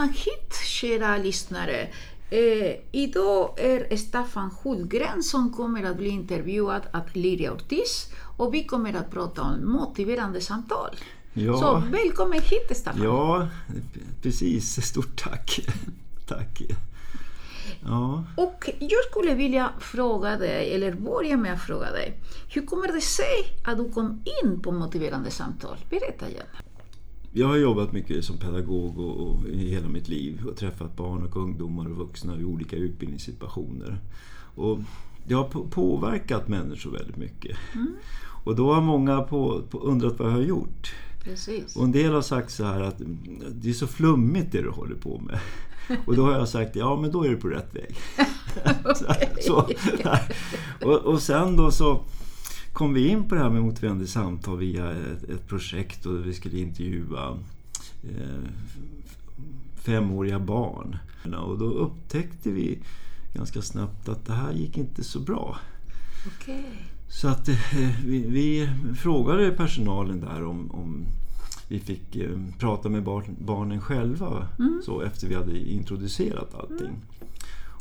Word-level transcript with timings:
välkomna 0.00 0.12
hit 0.12 0.54
kära 0.66 1.16
lyssnare. 1.16 1.88
Eh, 2.30 2.76
idag 2.92 3.54
är 3.56 3.96
Staffan 3.96 4.50
Hultgren 4.62 5.22
som 5.22 5.52
kommer 5.52 5.84
att 5.84 5.96
bli 5.96 6.08
intervjuad 6.08 6.82
av 6.92 7.02
Liria 7.12 7.52
Ortiz 7.52 8.06
och 8.36 8.54
vi 8.54 8.64
kommer 8.64 8.94
att 8.94 9.10
prata 9.10 9.42
om 9.42 9.72
motiverande 9.72 10.40
samtal. 10.40 10.96
Ja. 11.32 11.58
Så 11.58 11.82
välkommen 11.90 12.40
hit 12.40 12.76
Staffan. 12.76 13.02
Ja, 13.02 13.48
precis. 14.22 14.86
Stort 14.86 15.22
tack. 15.22 15.60
tack. 16.28 16.62
Ja. 17.82 18.24
Och 18.36 18.70
jag 18.78 19.04
skulle 19.10 19.34
vilja 19.34 19.70
fråga 19.80 20.36
dig, 20.36 20.74
eller 20.74 20.92
börja 20.92 21.36
med 21.36 21.52
att 21.52 21.62
fråga 21.62 21.90
dig, 21.90 22.14
hur 22.54 22.66
kommer 22.66 22.92
det 22.92 23.00
sig 23.00 23.58
att 23.64 23.78
du 23.78 23.92
kom 23.92 24.22
in 24.42 24.62
på 24.62 24.72
motiverande 24.72 25.30
samtal? 25.30 25.76
Berätta 25.90 26.28
gärna. 26.28 26.69
Jag 27.32 27.46
har 27.46 27.56
jobbat 27.56 27.92
mycket 27.92 28.24
som 28.24 28.36
pedagog 28.36 28.98
och, 28.98 29.28
och 29.28 29.48
i 29.48 29.68
hela 29.68 29.88
mitt 29.88 30.08
liv 30.08 30.46
och 30.46 30.56
träffat 30.56 30.96
barn 30.96 31.22
och 31.26 31.36
ungdomar 31.36 31.90
och 31.90 31.96
vuxna 31.96 32.40
i 32.40 32.44
olika 32.44 32.76
utbildningssituationer. 32.76 33.98
Och 34.54 34.78
det 35.26 35.34
har 35.34 35.44
på, 35.44 35.66
påverkat 35.68 36.48
människor 36.48 36.90
väldigt 36.90 37.16
mycket. 37.16 37.56
Mm. 37.74 37.94
Och 38.44 38.56
då 38.56 38.74
har 38.74 38.80
många 38.80 39.22
på, 39.22 39.62
på 39.70 39.78
undrat 39.78 40.18
vad 40.18 40.28
jag 40.28 40.34
har 40.34 40.42
gjort. 40.42 40.94
Precis. 41.24 41.76
Och 41.76 41.84
en 41.84 41.92
del 41.92 42.12
har 42.12 42.22
sagt 42.22 42.50
så 42.50 42.64
här 42.64 42.80
att 42.80 43.02
det 43.50 43.68
är 43.68 43.72
så 43.72 43.86
flummigt 43.86 44.52
det 44.52 44.62
du 44.62 44.70
håller 44.70 44.96
på 44.96 45.18
med. 45.18 45.40
Och 46.06 46.16
då 46.16 46.24
har 46.24 46.32
jag 46.32 46.48
sagt, 46.48 46.76
ja 46.76 47.00
men 47.00 47.10
då 47.10 47.24
är 47.24 47.28
du 47.28 47.36
på 47.36 47.48
rätt 47.48 47.74
väg. 47.74 47.96
så, 49.46 49.68
och, 50.82 50.96
och 50.96 51.22
sen 51.22 51.56
då 51.56 51.70
så 51.70 52.00
kom 52.72 52.94
vi 52.94 53.08
in 53.08 53.28
på 53.28 53.34
det 53.34 53.40
här 53.40 53.50
med 53.50 53.62
motiverande 53.62 54.06
samtal 54.06 54.58
via 54.58 54.90
ett, 54.92 55.22
ett 55.22 55.48
projekt 55.48 56.06
och 56.06 56.26
vi 56.26 56.34
skulle 56.34 56.58
intervjua 56.58 57.38
eh, 58.02 58.50
femåriga 59.74 60.38
barn. 60.38 60.96
Och 61.36 61.58
då 61.58 61.64
upptäckte 61.64 62.50
vi 62.50 62.78
ganska 63.34 63.62
snabbt 63.62 64.08
att 64.08 64.26
det 64.26 64.32
här 64.32 64.52
gick 64.52 64.78
inte 64.78 65.04
så 65.04 65.20
bra. 65.20 65.56
Okay. 66.26 66.62
Så 67.08 67.28
att 67.28 67.48
eh, 67.48 67.56
vi, 68.04 68.26
vi, 68.28 68.68
frågade 68.98 69.50
personalen 69.50 70.20
där 70.20 70.44
om, 70.44 70.70
om 70.70 71.06
vi 71.68 71.80
fick 71.80 72.16
eh, 72.16 72.38
prata 72.58 72.88
med 72.88 73.02
barn, 73.02 73.36
barnen 73.38 73.80
själva 73.80 74.48
Mm. 74.58 74.82
så 74.84 75.00
efter 75.00 75.28
vi 75.28 75.34
hade 75.34 75.58
introducerat 75.58 76.54
allting. 76.54 76.96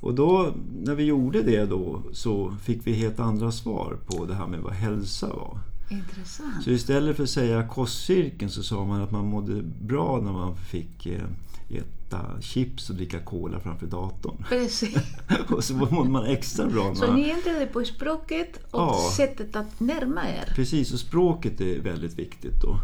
Och 0.02 0.14
då 0.14 0.53
när 0.83 0.95
vi 0.95 1.03
gjorde 1.03 1.44
det 1.44 1.66
då 1.66 2.02
så 2.14 2.55
fick 2.64 2.88
vi 2.88 2.94
helt 2.94 3.19
andra 3.19 3.52
svar 3.52 3.97
på 4.06 4.25
det 4.25 4.33
här 4.33 4.47
med 4.47 4.59
vad 4.59 4.73
hälsa 4.73 5.28
var. 5.28 5.58
Intressant. 5.91 6.64
Så 6.64 6.69
istället 6.69 7.16
för 7.16 7.23
att 7.23 7.30
säga 7.30 7.67
kostcirkeln 7.67 8.52
så 8.52 8.64
sa 8.64 8.86
man 8.86 9.02
att 9.02 9.11
man 9.11 9.25
mådde 9.25 9.61
bra 9.81 10.22
när 10.23 10.31
man 10.31 10.56
fick 10.58 11.06
eh, 11.06 11.22
äta 11.69 12.41
chips 12.41 12.89
och 12.89 12.95
dricka 12.95 13.19
cola 13.19 13.59
framför 13.59 13.88
datorn. 13.88 14.45
Precis. 14.50 14.97
och 15.50 15.64
så 15.64 15.73
mådde 15.73 16.09
man 16.09 16.25
extra 16.25 16.67
bra 16.67 16.95
Så 16.95 17.08
man... 17.08 17.16
ni 17.16 17.30
ändrade 17.30 17.66
på 17.66 17.84
språket 17.84 18.58
och 18.72 18.80
Ja. 18.80 19.11
sättet 19.17 19.56
att 19.56 19.80
närma 19.80 20.30
er? 20.30 20.53
Precis, 20.56 20.94
och 20.94 21.00
språket 21.00 21.61
är 21.61 21.80
väldigt 21.80 22.19
viktigt 22.19 22.61
då. 22.61 22.75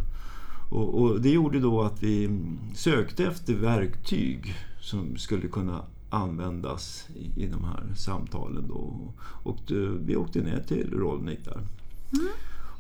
Och, 0.71 1.01
och 1.01 1.21
det 1.21 1.29
gjorde 1.29 1.59
då 1.59 1.81
att 1.81 2.03
vi 2.03 2.39
sökte 2.75 3.25
efter 3.25 3.53
verktyg 3.53 4.55
som 4.81 5.17
skulle 5.17 5.47
kunna 5.47 5.81
användas 6.15 7.07
i, 7.15 7.43
i 7.43 7.47
de 7.47 7.63
här 7.63 7.83
samtalen. 7.95 8.65
Då. 8.67 9.13
Och 9.19 9.57
det, 9.67 9.87
vi 10.05 10.15
åkte 10.15 10.41
ner 10.41 10.63
till 10.67 10.93
Rolnik 10.93 11.39
där. 11.45 11.61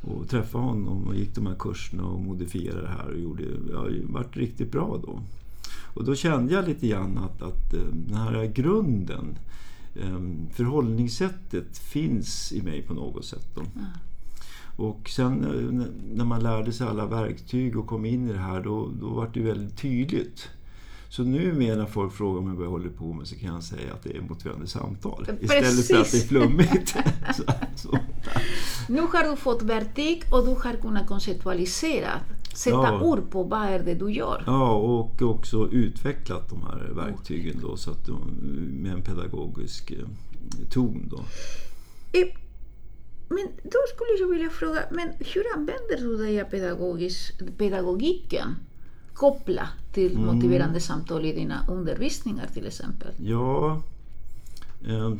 Och 0.01 0.29
träffade 0.29 0.63
honom 0.63 1.07
och 1.07 1.15
gick 1.15 1.35
de 1.35 1.45
här 1.45 1.55
kurserna 1.59 2.03
och 2.03 2.21
modifierade 2.21 2.81
det 2.81 2.87
här 2.87 3.07
och 3.07 3.19
gjorde, 3.19 3.43
ja, 3.71 3.81
det 3.81 4.01
vart 4.03 4.37
riktigt 4.37 4.71
bra 4.71 4.99
då. 5.03 5.19
Och 5.95 6.03
då 6.03 6.15
kände 6.15 6.53
jag 6.53 6.67
lite 6.67 6.87
grann 6.87 7.17
att, 7.17 7.41
att 7.41 7.73
eh, 7.73 7.79
den 8.07 8.17
här 8.17 8.45
grunden, 8.45 9.37
eh, 9.95 10.19
förhållningssättet 10.51 11.77
finns 11.77 12.53
i 12.53 12.61
mig 12.61 12.81
på 12.81 12.93
något 12.93 13.25
sätt. 13.25 13.47
Då. 13.55 13.61
Och 14.77 15.09
sen 15.09 15.43
eh, 15.43 15.87
när 16.15 16.25
man 16.25 16.43
lärde 16.43 16.73
sig 16.73 16.87
alla 16.87 17.05
verktyg 17.05 17.77
och 17.77 17.87
kom 17.87 18.05
in 18.05 18.29
i 18.29 18.33
det 18.33 18.39
här 18.39 18.63
då, 18.63 18.91
då 19.01 19.09
var 19.09 19.29
det 19.33 19.39
väldigt 19.39 19.77
tydligt. 19.77 20.49
Så 21.15 21.23
nu 21.23 21.53
när 21.53 21.85
folk 21.85 22.13
frågar 22.13 22.41
mig 22.41 22.55
vad 22.55 22.65
jag 22.65 22.71
håller 22.71 22.89
på 22.89 23.13
med 23.13 23.27
så 23.27 23.35
kan 23.35 23.53
jag 23.53 23.63
säga 23.63 23.93
att 23.93 24.03
det 24.03 24.17
är 24.17 24.21
motiverande 24.21 24.67
samtal. 24.67 25.27
Istället 25.41 25.87
för 25.87 26.01
att 26.01 26.11
det 26.11 26.17
är 26.17 26.27
flummigt. 26.27 26.89
så, 27.35 27.43
så. 27.75 27.97
Nu 28.89 29.01
har 29.01 29.29
du 29.29 29.35
fått 29.35 29.61
verktyg 29.61 30.23
och 30.31 30.45
du 30.45 30.51
har 30.51 30.73
kunnat 30.81 31.07
konceptualisera, 31.07 32.11
sätta 32.53 32.75
Ja. 32.75 33.01
ord 33.01 33.29
på 33.29 33.43
vad 33.43 33.61
är 33.61 33.79
det 33.79 33.93
du 33.93 34.11
gör. 34.11 34.43
Ja, 34.45 34.75
och 34.75 35.21
också 35.21 35.69
utvecklat 35.71 36.49
de 36.49 36.61
här 36.61 36.91
verktygen 36.95 37.59
då, 37.61 37.77
så 37.77 37.91
att 37.91 38.05
de, 38.05 38.19
med 38.83 38.91
en 38.91 39.01
pedagogisk 39.01 39.91
eh, 39.91 39.97
ton. 40.69 41.07
Då. 41.11 41.23
Men 43.29 43.47
då 43.63 43.79
skulle 43.93 44.19
jag 44.19 44.27
vilja 44.27 44.49
fråga, 44.49 44.79
men 44.91 45.09
hur 45.19 45.43
använder 45.55 45.97
du 45.97 46.17
dig 46.17 46.41
av 46.41 46.45
pedagogiken 47.57 48.55
kopplat 49.15 49.69
till 49.93 50.15
Mm. 50.15 50.35
motiverande 50.35 50.79
samtal 50.79 51.25
i 51.25 51.31
dina 51.33 51.67
undervisningar 51.67 52.47
till 52.53 52.67
exempel? 52.67 53.11
Ja, 53.17 53.81
eh, 54.87 55.13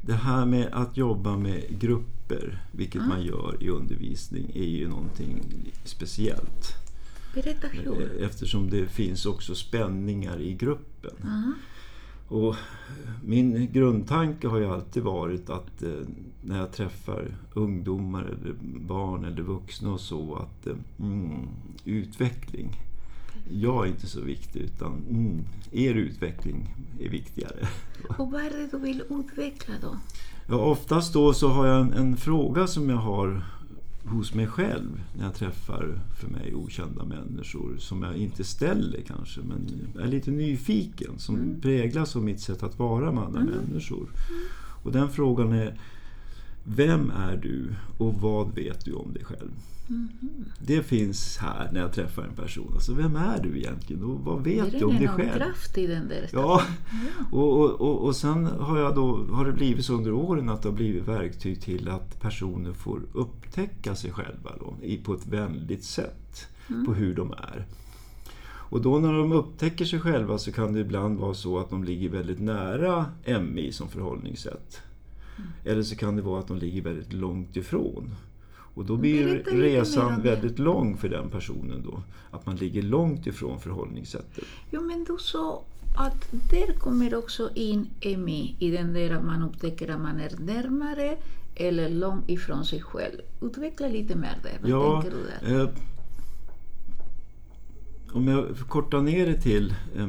det 0.00 0.14
här 0.14 0.46
med 0.46 0.68
att 0.72 0.96
jobba 0.96 1.36
med 1.36 1.80
grupper, 1.80 2.62
vilket 2.72 3.06
man 3.06 3.22
gör 3.22 3.56
i 3.60 3.68
undervisning, 3.68 4.50
är 4.54 4.64
ju 4.68 4.88
någonting 4.88 5.42
speciellt. 5.84 6.68
Berätta 7.34 7.66
hur. 7.66 8.02
Eh, 8.20 8.26
Eftersom 8.26 8.70
det 8.70 8.86
finns 8.86 9.26
också 9.26 9.54
spänningar 9.54 10.40
i 10.40 10.54
gruppen. 10.54 11.14
Ja. 11.22 11.52
Och 12.36 12.56
min 13.24 13.72
grundtanke 13.72 14.48
har 14.48 14.58
ju 14.58 14.66
alltid 14.66 15.02
varit 15.02 15.50
att 15.50 15.82
eh, 15.82 15.90
när 16.42 16.58
jag 16.58 16.72
träffar 16.72 17.36
ungdomar 17.54 18.22
eller 18.22 18.54
barn 18.88 19.24
eller 19.24 19.42
vuxna 19.42 19.92
och 19.92 20.00
så 20.00 20.34
att 20.34 20.66
mm, 20.98 21.48
utveckling, 21.84 22.76
jag 23.60 23.86
är 23.86 23.90
inte 23.90 24.06
så 24.06 24.20
viktig 24.20 24.60
utan 24.60 24.92
mm, 25.10 25.44
er 25.72 25.94
utveckling 25.94 26.74
är 27.00 27.08
viktigare. 27.08 27.68
Och 28.18 28.30
vad 28.30 28.42
är 28.42 28.50
det 28.50 28.68
du 28.70 28.78
vill 28.78 29.02
utveckla 29.10 29.74
då? 29.82 29.96
Ja, 30.46 30.56
oftast 30.56 31.12
då 31.12 31.34
så 31.34 31.48
har 31.48 31.66
jag 31.66 31.80
en, 31.80 31.92
en 31.92 32.16
fråga 32.16 32.66
som 32.66 32.90
jag 32.90 32.96
har 32.96 33.44
hos 34.04 34.34
mig 34.34 34.46
själv 34.46 35.00
när 35.16 35.24
jag 35.24 35.34
träffar 35.34 35.98
för 36.20 36.28
mig 36.28 36.54
okända 36.54 37.04
människor 37.04 37.76
som 37.78 38.02
jag 38.02 38.16
inte 38.16 38.44
ställer 38.44 39.00
kanske 39.00 39.40
men 39.40 39.68
är 40.02 40.08
lite 40.08 40.30
nyfiken 40.30 41.18
som 41.18 41.60
präglas 41.62 42.16
av 42.16 42.22
mitt 42.22 42.40
sätt 42.40 42.62
att 42.62 42.78
vara 42.78 43.12
med 43.12 43.24
andra 43.24 43.40
människor. 43.40 44.08
Och 44.82 44.92
den 44.92 45.10
frågan 45.10 45.52
är 45.52 45.78
Vem 46.64 47.10
är 47.10 47.36
du 47.36 47.74
och 47.98 48.14
vad 48.14 48.54
vet 48.54 48.84
du 48.84 48.92
om 48.92 49.12
dig 49.12 49.24
själv? 49.24 49.50
Det 50.58 50.82
finns 50.82 51.36
här 51.36 51.70
när 51.72 51.80
jag 51.80 51.92
träffar 51.92 52.22
en 52.22 52.34
person. 52.34 52.70
Alltså 52.74 52.94
vem 52.94 53.16
är 53.16 53.42
du 53.42 53.58
egentligen 53.58 54.04
och 54.04 54.20
vad 54.20 54.44
vet 54.44 54.72
det 54.72 54.78
du 54.78 54.84
om 54.84 54.98
dig 54.98 55.08
själv? 55.08 55.36
kraft 55.36 55.78
i 55.78 55.86
den 55.86 56.08
där 56.08 56.28
Ja, 56.32 56.62
och, 57.32 57.60
och, 57.60 57.80
och, 57.80 58.04
och 58.04 58.16
sen 58.16 58.46
har, 58.46 58.78
jag 58.78 58.94
då, 58.94 59.26
har 59.32 59.44
det 59.44 59.52
blivit 59.52 59.84
så 59.84 59.94
under 59.94 60.12
åren 60.12 60.48
att 60.48 60.62
det 60.62 60.68
har 60.68 60.76
blivit 60.76 61.08
verktyg 61.08 61.60
till 61.60 61.88
att 61.88 62.20
personer 62.20 62.72
får 62.72 63.00
upptäcka 63.12 63.94
sig 63.94 64.10
själva 64.10 64.50
då, 64.60 64.74
på 65.04 65.14
ett 65.14 65.26
vänligt 65.26 65.84
sätt 65.84 66.46
på 66.86 66.94
hur 66.94 67.14
de 67.14 67.32
är. 67.32 67.66
Och 68.72 68.80
då 68.82 68.98
när 68.98 69.12
de 69.12 69.32
upptäcker 69.32 69.84
sig 69.84 70.00
själva 70.00 70.38
så 70.38 70.52
kan 70.52 70.72
det 70.72 70.80
ibland 70.80 71.18
vara 71.18 71.34
så 71.34 71.58
att 71.58 71.70
de 71.70 71.84
ligger 71.84 72.08
väldigt 72.08 72.40
nära 72.40 73.06
MI 73.40 73.72
som 73.72 73.88
förhållningssätt. 73.88 74.80
Eller 75.64 75.82
så 75.82 75.96
kan 75.96 76.16
det 76.16 76.22
vara 76.22 76.40
att 76.40 76.48
de 76.48 76.58
ligger 76.58 76.82
väldigt 76.82 77.12
långt 77.12 77.56
ifrån. 77.56 78.14
Och 78.74 78.84
då 78.84 78.96
blir 78.96 79.42
resan 79.44 80.16
det. 80.22 80.30
väldigt 80.30 80.58
lång 80.58 80.96
för 80.96 81.08
den 81.08 81.30
personen 81.30 81.82
då. 81.82 82.02
Att 82.30 82.46
man 82.46 82.56
ligger 82.56 82.82
långt 82.82 83.26
ifrån 83.26 83.60
förhållningssättet. 83.60 84.44
Jo, 84.70 84.80
men 84.80 85.04
du 85.04 85.16
sa 85.20 85.62
att 85.96 86.28
där 86.50 86.72
kommer 86.78 87.14
också 87.14 87.50
in 87.54 87.88
EMI 88.00 88.56
i 88.58 88.70
den 88.70 88.92
där 88.92 89.10
att 89.10 89.24
man 89.24 89.42
upptäcker 89.42 89.88
att 89.94 90.00
man 90.00 90.20
är 90.20 90.30
närmare 90.38 91.16
eller 91.54 91.88
långt 91.88 92.28
ifrån 92.28 92.64
sig 92.64 92.82
själv. 92.82 93.18
Utveckla 93.40 93.88
lite 93.88 94.16
mer 94.16 94.38
där. 94.42 94.58
Vad 94.62 94.70
Ja, 94.70 95.02
tänker 95.02 95.18
du 95.18 95.24
där? 95.48 95.60
eh, 95.62 95.68
om 98.12 98.28
jag 98.28 98.46
kortar 98.68 99.00
ner 99.02 99.26
det 99.26 99.40
till 99.40 99.74
eh, 99.96 100.08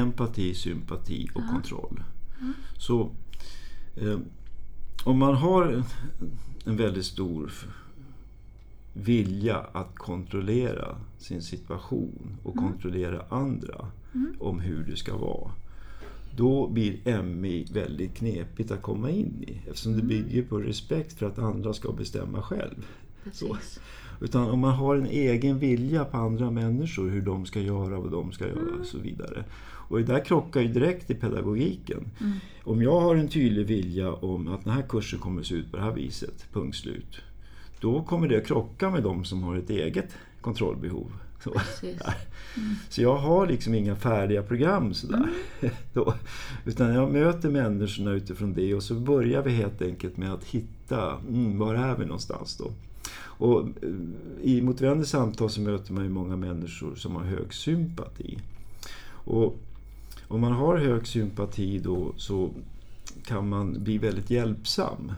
empati, 0.00 0.54
sympati 0.54 1.28
och 1.34 1.42
kontroll. 1.50 2.02
Så 2.78 3.10
eh, 3.96 4.18
om 5.04 5.18
man 5.18 5.34
har 5.34 5.82
en, 6.64 6.76
väldigt 6.76 7.06
stor 7.06 7.52
vilja 8.94 9.56
att 9.56 9.94
kontrollera 9.94 10.96
sin 11.18 11.42
situation 11.42 12.36
och 12.42 12.56
kontrollera 12.56 13.22
andra 13.28 13.86
om 14.38 14.60
hur 14.60 14.84
det 14.84 14.96
ska 14.96 15.16
vara. 15.16 15.50
Då 16.36 16.68
blir 16.68 17.22
MI 17.22 17.66
väldigt 17.72 18.14
knepigt 18.14 18.70
att 18.70 18.82
komma 18.82 19.10
in 19.10 19.44
i 19.48 19.68
eftersom 19.68 19.96
det 19.96 20.02
bygger 20.02 20.42
på 20.42 20.58
respekt 20.58 21.12
för 21.12 21.26
att 21.26 21.38
andra 21.38 21.72
ska 21.72 21.92
bestämma 21.92 22.42
själv. 22.42 22.86
Utan 24.20 24.50
om 24.50 24.58
man 24.58 24.74
har 24.74 24.96
en 24.96 25.06
egen 25.06 25.58
vilja 25.58 26.04
på 26.04 26.16
andra 26.16 26.50
människor, 26.50 27.08
hur 27.10 27.22
de 27.22 27.46
ska 27.46 27.60
göra, 27.60 28.00
vad 28.00 28.10
de 28.10 28.32
ska 28.32 28.46
göra 28.46 28.60
Mm. 28.60 28.80
och 28.80 28.86
så 28.86 28.98
vidare. 28.98 29.44
Och 29.88 29.98
det 29.98 30.04
där 30.04 30.24
krockar 30.24 30.60
ju 30.60 30.68
direkt 30.68 31.10
i 31.10 31.14
pedagogiken. 31.14 32.08
Mm. 32.20 32.32
Om 32.64 32.82
jag 32.82 33.00
har 33.00 33.16
en 33.16 33.28
tydlig 33.28 33.66
vilja 33.66 34.12
om 34.12 34.48
att 34.48 34.64
den 34.64 34.72
här 34.72 34.82
kursen 34.82 35.18
kommer 35.18 35.40
att 35.40 35.46
se 35.46 35.54
ut 35.54 35.70
på 35.70 35.76
det 35.76 35.82
här 35.82 35.92
viset, 35.92 36.46
punkt 36.52 36.76
slut. 36.76 37.20
Då 37.84 38.02
kommer 38.02 38.28
det 38.28 38.36
att 38.36 38.46
krocka 38.46 38.90
med 38.90 39.02
de 39.02 39.24
som 39.24 39.42
har 39.42 39.56
ett 39.56 39.70
eget 39.70 40.16
kontrollbehov. 40.40 41.12
Så, 41.44 41.50
Precis. 41.50 42.02
så 42.88 43.02
jag 43.02 43.16
har 43.16 43.46
liksom 43.46 43.74
inga 43.74 43.96
färdiga 43.96 44.42
program 44.42 44.94
sådär. 44.94 45.28
Då. 45.92 46.14
Utan 46.64 46.94
jag 46.94 47.12
möter 47.12 47.50
människorna 47.50 48.10
utifrån 48.10 48.54
det 48.54 48.74
och 48.74 48.82
så 48.82 48.94
börjar 48.94 49.42
vi 49.42 49.50
helt 49.50 49.82
enkelt 49.82 50.16
med 50.16 50.32
att 50.32 50.44
hitta, 50.44 51.18
mm, 51.28 51.58
var 51.58 51.74
är 51.74 51.96
vi 51.96 52.04
någonstans 52.04 52.56
då? 52.56 52.70
Och 53.16 53.60
eh, 53.60 53.88
i 54.42 54.62
motiverande 54.62 55.06
samtal 55.06 55.50
så 55.50 55.60
möter 55.60 55.92
man 55.92 56.04
ju 56.04 56.10
många 56.10 56.36
människor 56.36 56.94
som 56.94 57.16
har 57.16 57.22
hög 57.24 57.54
sympati. 57.54 58.38
Och 59.08 59.56
om 60.28 60.40
man 60.40 60.52
har 60.52 60.76
hög 60.76 61.06
sympati 61.06 61.78
då 61.78 62.12
så 62.16 62.50
kan 63.26 63.48
man 63.48 63.84
bli 63.84 63.98
väldigt 63.98 64.30
hjälpsam. 64.30 65.12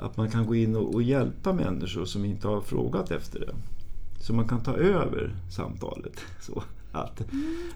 Att 0.00 0.16
man 0.16 0.30
kan 0.30 0.46
gå 0.46 0.54
in 0.54 0.76
och, 0.76 0.94
och 0.94 1.02
hjälpa 1.02 1.52
människor 1.52 2.04
som 2.04 2.24
inte 2.24 2.48
har 2.48 2.60
frågat 2.60 3.10
efter 3.10 3.40
det. 3.40 3.54
Så 4.20 4.34
man 4.34 4.48
kan 4.48 4.62
ta 4.62 4.76
över 4.76 5.34
samtalet. 5.50 6.20
Så 6.40 6.62
att, 6.92 7.22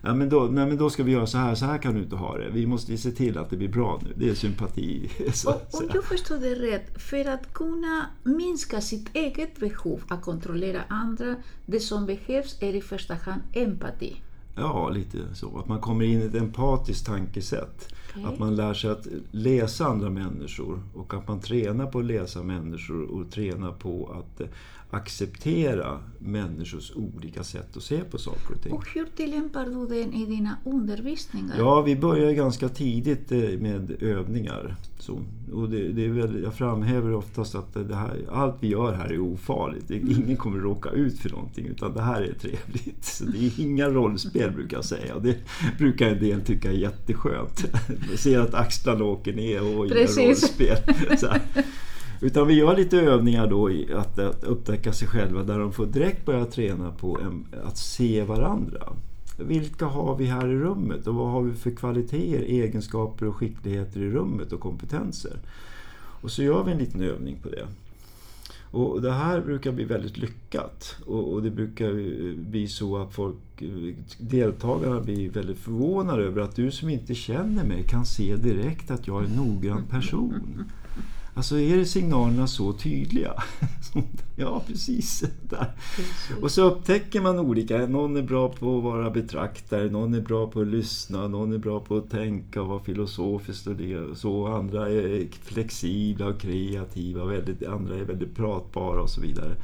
ja, 0.02 0.14
men 0.14 0.28
då, 0.28 0.40
nej, 0.40 0.66
men 0.66 0.76
då 0.76 0.90
ska 0.90 1.02
vi 1.02 1.12
göra 1.12 1.26
så 1.26 1.38
här, 1.38 1.54
så 1.54 1.64
här 1.64 1.78
kan 1.78 1.94
du 1.94 2.02
inte 2.02 2.16
ha 2.16 2.38
det. 2.38 2.50
Vi 2.50 2.66
måste 2.66 2.96
se 2.96 3.10
till 3.10 3.38
att 3.38 3.50
det 3.50 3.56
blir 3.56 3.68
bra 3.68 4.00
nu. 4.04 4.12
Det 4.16 4.30
är 4.30 4.34
sympati. 4.34 5.10
Så, 5.32 5.50
Och, 5.50 5.74
om 5.74 5.90
jag 5.94 6.04
förstår 6.04 6.36
det 6.36 6.54
rätt, 6.54 7.02
för 7.02 7.24
att 7.28 7.52
kunna 7.52 8.06
minska 8.24 8.80
sitt 8.80 9.16
eget 9.16 9.60
behov 9.60 10.02
att 10.08 10.22
kontrollera 10.22 10.82
andra, 10.88 11.36
det 11.66 11.80
som 11.80 12.06
behövs 12.06 12.56
är 12.60 12.74
i 12.74 12.80
första 12.80 13.14
hand 13.14 13.42
empati. 13.52 14.16
Ja, 14.56 14.90
lite 14.90 15.18
så. 15.34 15.58
Att 15.58 15.68
man 15.68 15.80
kommer 15.80 16.04
in 16.04 16.22
i 16.22 16.24
ett 16.24 16.34
empatiskt 16.34 17.06
tankesätt. 17.06 17.94
Okay. 18.16 18.32
Att 18.32 18.38
man 18.38 18.56
lär 18.56 18.74
sig 18.74 18.90
att 18.90 19.06
läsa 19.30 19.86
andra 19.86 20.10
människor 20.10 20.82
och 20.94 21.14
att 21.14 21.28
man 21.28 21.40
tränar 21.40 21.86
på 21.86 21.98
att 21.98 22.04
läsa 22.04 22.42
människor 22.42 23.02
och 23.02 23.30
tränar 23.30 23.72
på 23.72 24.14
att 24.18 24.40
eh, 24.40 24.46
acceptera 24.94 26.00
människors 26.18 26.92
olika 26.96 27.44
sätt 27.44 27.76
att 27.76 27.82
se 27.82 28.00
på 28.00 28.18
saker 28.18 28.54
och 28.54 28.62
ting. 28.62 28.72
Och 28.72 28.88
hur 28.94 29.06
tillämpar 29.16 29.64
du 29.64 29.86
den 29.86 30.14
i 30.14 30.26
dina 30.26 30.56
undervisningar? 30.64 31.54
Ja, 31.58 31.80
vi 31.82 31.96
börjar 31.96 32.32
ganska 32.32 32.68
tidigt 32.68 33.32
eh, 33.32 33.38
med 33.38 34.02
övningar. 34.02 34.76
Så, 34.98 35.20
och 35.52 35.70
det, 35.70 35.88
det 35.88 36.04
är 36.04 36.08
väl, 36.08 36.42
jag 36.42 36.54
framhäver 36.54 37.14
oftast 37.14 37.54
att 37.54 37.76
här, 37.76 38.16
allt 38.32 38.56
vi 38.60 38.68
gör 38.68 38.92
här 38.92 39.12
är 39.12 39.18
ofarligt. 39.18 39.88
Det, 39.88 39.96
ingen 39.96 40.36
kommer 40.36 40.58
råka 40.58 40.90
ut 40.90 41.18
för 41.18 41.30
någonting 41.30 41.66
utan 41.66 41.94
det 41.94 42.02
här 42.02 42.22
är 42.22 42.32
trevligt. 42.32 43.04
Så 43.04 43.24
det 43.24 43.46
är 43.46 43.60
inga 43.60 43.88
rollspel 43.88 44.50
brukar 44.50 44.76
jag 44.76 44.84
säga. 44.84 45.18
Det 45.18 45.36
brukar 45.78 46.08
en 46.08 46.18
del 46.18 46.40
tycka 46.40 46.68
är 46.68 46.76
jätteskönt. 46.76 47.64
Jag 48.10 48.18
ser 48.18 48.38
att 48.40 48.54
axlarna 48.54 49.04
åker 49.04 49.32
ner 49.32 49.76
och 49.76 49.86
inga 49.86 49.94
Precis. 49.94 50.18
rollspel. 50.18 50.76
Utan 52.20 52.46
vi 52.46 52.54
gör 52.54 52.76
lite 52.76 53.00
övningar 53.00 53.46
då 53.46 53.70
i 53.70 53.92
att, 53.92 54.18
att 54.18 54.44
upptäcka 54.44 54.92
sig 54.92 55.08
själva 55.08 55.42
där 55.42 55.58
de 55.58 55.72
får 55.72 55.86
direkt 55.86 56.24
börja 56.24 56.44
träna 56.44 56.90
på 56.90 57.18
en, 57.20 57.46
att 57.64 57.78
se 57.78 58.22
varandra. 58.22 58.92
Vilka 59.38 59.86
har 59.86 60.16
vi 60.16 60.24
här 60.24 60.48
i 60.48 60.56
rummet 60.56 61.06
och 61.06 61.14
vad 61.14 61.30
har 61.30 61.42
vi 61.42 61.54
för 61.54 61.70
kvaliteter, 61.70 62.44
egenskaper 62.44 63.26
och 63.26 63.36
skickligheter 63.36 64.00
i 64.00 64.10
rummet 64.10 64.52
och 64.52 64.60
kompetenser? 64.60 65.36
Och 66.22 66.30
så 66.30 66.42
gör 66.42 66.64
vi 66.64 66.72
en 66.72 66.78
liten 66.78 67.02
övning 67.02 67.36
på 67.42 67.48
det. 67.48 67.66
Och 68.70 69.02
det 69.02 69.12
här 69.12 69.40
brukar 69.40 69.72
bli 69.72 69.84
väldigt 69.84 70.18
lyckat 70.18 70.96
och, 71.06 71.42
det 71.42 71.50
brukar 71.50 71.92
bli 72.50 72.68
så 72.68 72.96
att 72.96 73.14
folk, 73.14 73.62
deltagarna 74.18 75.00
blir 75.00 75.30
väldigt 75.30 75.58
förvånade 75.58 76.22
över 76.22 76.42
att 76.42 76.56
du 76.56 76.70
som 76.70 76.88
inte 76.88 77.14
känner 77.14 77.64
mig 77.64 77.82
kan 77.82 78.06
se 78.06 78.36
direkt 78.36 78.90
att 78.90 79.06
jag 79.06 79.22
är 79.22 79.26
en 79.26 79.36
noggrann 79.36 79.84
person. 79.90 80.64
Alltså 81.36 81.58
är 81.58 81.76
det 81.76 81.86
signalerna 81.86 82.46
så 82.46 82.72
tydliga? 82.72 83.32
ja, 84.36 84.62
precis. 84.66 85.24
Där. 85.50 85.72
Och 86.42 86.50
så 86.50 86.62
upptäcker 86.62 87.20
man 87.20 87.38
olika. 87.38 87.86
Någon 87.86 88.16
är 88.16 88.22
bra 88.22 88.48
på 88.48 88.78
att 88.78 88.84
vara 88.84 89.10
betraktare, 89.10 89.90
någon 89.90 90.14
är 90.14 90.20
bra 90.20 90.46
på 90.46 90.60
att 90.60 90.66
lyssna, 90.66 91.28
någon 91.28 91.52
är 91.52 91.58
bra 91.58 91.80
på 91.80 91.96
att 91.96 92.10
tänka 92.10 92.62
och 92.62 92.68
vara 92.68 92.80
filosofisk 92.80 93.66
och 93.66 93.76
det 93.76 93.98
och 93.98 94.16
så. 94.16 94.46
Andra 94.46 94.90
är 94.90 95.26
flexibla 95.42 96.26
och 96.26 96.40
kreativa, 96.40 97.24
väldigt, 97.24 97.66
andra 97.66 97.94
är 97.94 98.04
väldigt 98.04 98.36
pratbara 98.36 99.02
och 99.02 99.10
så 99.10 99.20
vidare. 99.20 99.56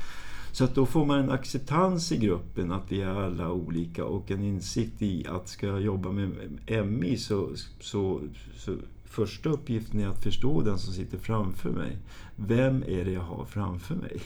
Så 0.53 0.65
att 0.65 0.75
då 0.75 0.87
får 0.87 1.07
man 1.07 1.19
en 1.19 1.31
acceptans 1.31 2.13
i 2.13 2.17
gruppen 2.17 2.73
att 2.73 2.93
vi 2.93 3.03
är 3.03 3.25
alla 3.25 3.53
olika 3.53 4.05
och 4.05 4.31
en 4.31 4.43
insikt 4.43 5.03
i 5.03 5.27
att 5.27 5.49
ska 5.49 5.67
jag 5.67 5.81
jobba 5.81 6.13
med 6.13 6.31
MI 6.87 7.17
så, 7.17 7.51
så, 7.81 8.21
så 8.57 8.75
första 9.11 9.49
uppgiften 9.49 10.01
är 10.01 10.09
att 10.09 10.23
förstå 10.23 10.63
den 10.63 10.79
som 10.79 10.93
sitter 10.95 11.19
framför 11.19 11.71
mig. 11.71 11.99
Vem 12.37 12.83
är 12.83 13.05
det 13.05 13.13
jag 13.13 13.21
har 13.21 13.45
framför 13.45 13.95
mig? 13.95 14.21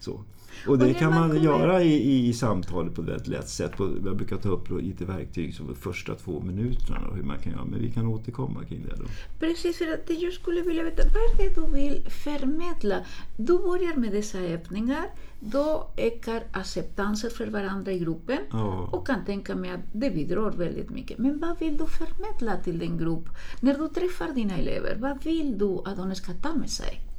Så. 0.00 0.24
Och 0.66 0.78
det 0.78 0.86
när 0.86 0.92
kan 0.94 1.14
man 1.14 1.28
man 1.28 1.42
göra 1.42 1.82
i, 1.82 2.28
i 2.28 2.32
samtalet 2.32 2.94
på 2.94 3.02
ett 3.02 3.08
väldigt 3.08 3.28
lätt 3.28 3.48
sätt. 3.48 3.72
Jag 3.78 4.16
brukar 4.16 4.36
ta 4.36 4.48
upp 4.48 4.70
lite 4.70 5.04
verktyg 5.04 5.54
som 5.54 5.66
de 5.66 5.74
första 5.74 6.14
två 6.14 6.40
minuterna 6.40 7.08
och 7.08 7.16
hur 7.16 7.22
man 7.22 7.38
kan 7.38 7.52
göra. 7.52 7.64
Men 7.64 7.80
vi 7.80 7.90
kan 7.90 8.06
återkomma 8.06 8.64
kring 8.64 8.82
det 8.88 8.96
då. 8.96 9.04
Precis, 9.38 9.78
för 9.78 9.92
att 9.92 10.06
det 10.06 10.14
jag 10.14 10.32
skulle 10.32 10.60
vilja 10.62 10.82
veta, 10.82 11.02
vad 11.02 11.22
är 11.22 11.36
det 11.48 11.60
du 11.60 11.72
vill 11.72 12.10
förmedla? 12.10 12.96
Du 13.36 13.58
börjar 13.58 13.96
med 13.96 14.12
dessa 14.12 14.38
övningar, 14.38 15.06
då 15.40 15.90
ökar 15.96 16.42
acceptansen 16.52 17.30
för 17.30 17.46
varandra 17.46 17.92
i 17.92 17.98
gruppen 17.98 18.38
Ja. 18.50 18.88
och 18.92 19.06
kan 19.06 19.24
tänka 19.24 19.54
mig 19.56 19.70
att 19.70 19.80
det 19.92 20.10
bidrar 20.10 20.50
väldigt 20.50 20.90
mycket. 20.90 21.18
Men 21.18 21.38
vad 21.38 21.58
vill 21.58 21.76
du 21.76 21.86
förmedla 21.86 22.56
till 22.56 22.78
din 22.78 22.98
grupp? 22.98 23.28
När 23.60 23.78
du 23.78 23.88
träffar 23.88 24.34
dina 24.34 24.56
elever, 24.56 24.96
vad 25.00 25.24
vill 25.24 25.58
du 25.58 25.78
att 25.84 25.96
de 25.96 26.14
ska 26.14 26.32
ta 26.32 26.54
med 26.54 26.70
sig? 26.70 27.09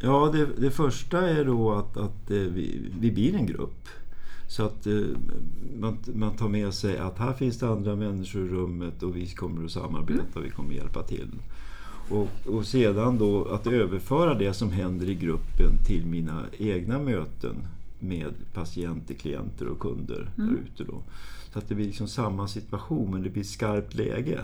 Ja, 0.00 0.30
det, 0.32 0.46
det 0.60 0.70
första 0.70 1.28
är 1.28 1.44
då 1.44 1.72
att, 1.72 1.96
att 1.96 2.30
eh, 2.30 2.36
vi, 2.36 2.90
vi 3.00 3.12
blir 3.12 3.34
en 3.34 3.46
grupp. 3.46 3.88
Så 4.48 4.62
att 4.62 4.86
eh, 4.86 5.00
man, 5.78 5.98
man 6.14 6.36
tar 6.36 6.48
med 6.48 6.74
sig 6.74 6.98
att 6.98 7.18
här 7.18 7.32
finns 7.32 7.58
det 7.58 7.68
andra 7.68 7.96
människor 7.96 8.46
i 8.46 8.48
rummet 8.48 9.02
och 9.02 9.16
vi 9.16 9.26
kommer 9.26 9.64
att 9.64 9.70
samarbeta 9.70 10.38
och 10.38 10.44
vi 10.44 10.50
kommer 10.50 10.70
att 10.70 10.76
hjälpa 10.76 11.02
till. 11.02 11.30
Och, 12.10 12.28
och 12.46 12.66
sedan 12.66 13.18
då 13.18 13.44
att 13.44 13.66
överföra 13.66 14.34
det 14.34 14.52
som 14.52 14.70
händer 14.70 15.08
i 15.08 15.14
gruppen 15.14 15.84
till 15.86 16.06
mina 16.06 16.44
egna 16.58 16.98
möten 16.98 17.56
med 17.98 18.34
patienter, 18.54 19.14
klienter 19.14 19.66
och 19.66 19.78
kunder 19.78 20.30
där 20.36 20.56
ute. 20.64 20.84
Då. 20.84 21.02
Så 21.52 21.58
att 21.58 21.68
det 21.68 21.74
blir 21.74 21.86
liksom 21.86 22.08
samma 22.08 22.48
situation 22.48 23.10
men 23.10 23.22
det 23.22 23.30
blir 23.30 23.44
skarpt 23.44 23.94
läge. 23.94 24.40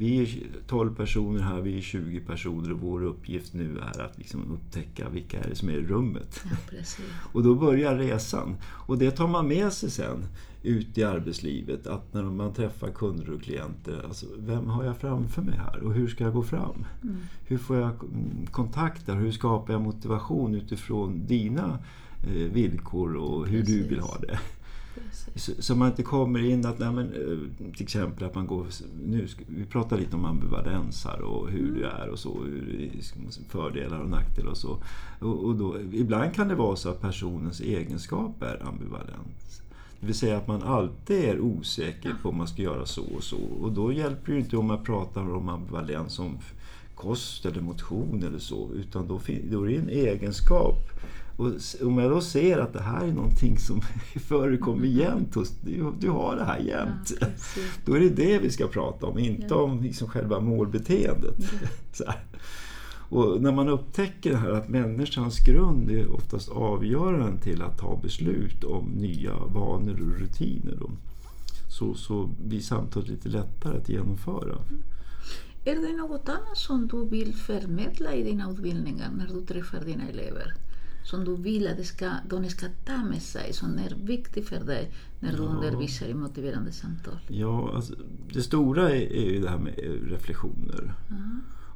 Vi 0.00 0.22
är 0.22 0.28
12 0.66 0.94
personer 0.94 1.40
här, 1.40 1.60
vi 1.60 1.76
är 1.76 1.80
20 1.80 2.20
personer 2.20 2.72
och 2.72 2.80
vår 2.80 3.04
uppgift 3.04 3.54
nu 3.54 3.78
är 3.78 4.02
att 4.02 4.18
liksom 4.18 4.52
upptäcka 4.52 5.08
vilka 5.08 5.40
är 5.40 5.48
det 5.48 5.54
som 5.54 5.68
är 5.68 5.72
i 5.72 5.86
rummet. 5.86 6.44
Precis. 6.70 7.06
Och 7.32 7.42
då 7.42 7.54
börjar 7.54 7.98
resan. 7.98 8.56
Och 8.64 8.98
det 8.98 9.10
tar 9.10 9.28
man 9.28 9.48
med 9.48 9.72
sig 9.72 9.90
sen 9.90 10.26
ut 10.62 10.98
i 10.98 11.04
arbetslivet. 11.04 11.86
Att 11.86 12.14
när 12.14 12.22
man 12.22 12.52
träffar 12.52 12.90
kunder 12.90 13.30
och 13.30 13.42
klienter, 13.42 14.04
alltså, 14.04 14.26
vem 14.38 14.66
har 14.66 14.84
jag 14.84 14.96
framför 14.96 15.42
mig 15.42 15.54
här 15.56 15.82
och 15.82 15.94
hur 15.94 16.08
ska 16.08 16.24
jag 16.24 16.32
gå 16.32 16.42
fram? 16.42 16.84
Hur 17.46 17.58
får 17.58 17.76
jag 17.76 17.90
mm, 17.90 18.46
kontakter? 18.50 19.14
Hur 19.14 19.32
skapar 19.32 19.72
jag 19.72 19.82
motivation 19.82 20.54
utifrån 20.54 21.26
dina 21.26 21.78
eh, 22.26 22.52
villkor 22.52 23.16
och 23.16 23.46
hur 23.46 23.62
du 23.62 23.82
vill 23.82 24.00
ha 24.00 24.18
det? 24.18 24.38
Så, 25.34 25.52
så 25.58 25.74
man 25.74 25.88
inte 25.88 26.02
kommer 26.02 26.44
in 26.44 26.66
att, 26.66 26.78
nej 26.78 26.92
men, 26.92 27.06
eh, 27.12 27.72
till 27.72 27.82
exempel 27.82 28.24
att 28.24 28.34
man 28.34 28.46
går, 28.46 28.66
nu 29.06 29.28
ska, 29.28 29.44
vi 29.48 29.64
pratar 29.64 29.98
lite 29.98 30.16
om 30.16 30.24
ambivalens 30.24 31.04
här 31.04 31.20
och 31.20 31.50
hur 31.50 31.80
det 31.80 31.86
är 31.86 32.08
och 32.08 32.18
så, 32.18 32.42
hur, 32.44 32.90
fördelar 33.48 33.98
och 34.00 34.10
nackdelar 34.10 34.50
och 34.50 34.56
så. 34.56 34.78
Och, 35.20 35.44
och 35.44 35.54
då, 35.56 35.76
ibland 35.92 36.34
kan 36.34 36.48
det 36.48 36.54
vara 36.54 36.76
så 36.76 36.88
att 36.88 37.00
personens 37.00 37.60
egenskap 37.60 38.42
är 38.42 38.66
ambivalent. 38.68 39.62
Det 40.00 40.06
vill 40.06 40.14
säga 40.14 40.36
att 40.36 40.48
man 40.48 40.62
alltid 40.62 41.24
är 41.24 41.40
osäker 41.40 42.14
på 42.22 42.28
om 42.28 42.36
man 42.36 42.48
ska 42.48 42.62
göra 42.62 42.86
så 42.86 43.02
och 43.16 43.22
så. 43.22 43.38
Och 43.62 43.72
då 43.72 43.92
hjälper 43.92 44.26
det 44.26 44.32
ju 44.32 44.38
inte 44.38 44.56
om 44.56 44.66
man 44.66 44.84
pratar 44.84 45.34
om 45.34 45.48
ambivalens 45.48 46.12
som 46.12 46.38
kost 46.98 47.46
eller 47.46 47.60
motion 47.60 48.22
eller 48.22 48.38
så, 48.38 48.70
utan 48.74 49.08
då, 49.08 49.20
då 49.50 49.62
är 49.62 49.68
det 49.68 49.76
en 49.76 49.88
egenskap. 49.88 50.76
Och 51.36 51.52
om 51.82 51.98
jag 51.98 52.10
då 52.10 52.20
ser 52.20 52.58
att 52.58 52.72
det 52.72 52.82
här 52.82 53.04
är 53.04 53.12
någonting 53.12 53.58
som 53.58 53.80
förekommer 54.20 54.86
jämt 54.86 55.34
hos 55.34 55.52
du, 56.00 56.10
har 56.10 56.36
det 56.36 56.44
här 56.44 56.58
jämt. 56.58 57.12
Ja. 57.20 57.26
Då 57.84 57.94
är 57.94 58.00
det 58.00 58.08
det 58.08 58.38
vi 58.38 58.50
ska 58.50 58.66
prata 58.66 59.06
om, 59.06 59.18
inte 59.18 59.54
om 59.54 59.82
liksom 59.82 60.08
själva 60.08 60.40
målbeteendet. 60.40 61.36
Så 61.92 62.04
här. 62.06 62.22
Och 63.10 63.42
när 63.42 63.52
man 63.52 63.68
upptäcker 63.68 64.30
det 64.30 64.36
här 64.36 64.50
att 64.50 64.68
människans 64.68 65.38
grund 65.38 65.90
är 65.90 66.14
oftast 66.14 66.48
avgörande 66.48 67.42
till 67.42 67.62
att 67.62 67.78
ta 67.78 68.00
beslut 68.02 68.64
om 68.64 68.84
nya 68.84 69.34
vanor 69.36 70.00
och 70.00 70.20
rutiner. 70.20 70.76
Då. 70.80 70.90
Så, 71.68 71.94
så 71.94 72.30
blir 72.44 72.60
samtalet 72.60 73.08
lite 73.08 73.28
lättare 73.28 73.76
att 73.76 73.88
genomföra. 73.88 74.58
Är 75.68 75.76
det 75.76 75.96
något 75.96 76.28
annat 76.28 76.56
som 76.56 76.88
du 76.88 77.08
vill 77.08 77.34
förmedla 77.34 78.14
i 78.14 78.22
dina 78.22 78.50
utbildningar 78.50 79.10
när 79.16 79.26
du 79.26 79.40
träffar 79.46 79.80
dina 79.84 80.08
elever? 80.08 80.54
som 81.04 81.24
du 81.24 81.36
vill 81.36 81.68
att 81.68 81.76
de 81.76 81.84
ska, 81.84 82.10
de 82.28 82.48
ska 82.48 82.66
ta 82.84 82.96
med 82.96 83.22
sig, 83.22 83.52
som 83.52 83.78
är 83.78 83.96
viktigt 84.04 84.48
för 84.48 84.64
dig 84.64 84.90
när 85.20 85.32
du 85.32 85.42
Ja. 85.42 85.48
undervisar 85.48 86.06
i 86.06 86.14
motiverande 86.14 86.72
samtal? 86.72 87.18
Ja, 87.28 87.72
alltså, 87.74 87.94
det 88.32 88.42
stora 88.42 88.90
är, 88.90 89.12
är 89.12 89.30
ju 89.30 89.40
det 89.40 89.50
här 89.50 89.58
med 89.58 89.74
reflektioner. 90.10 90.94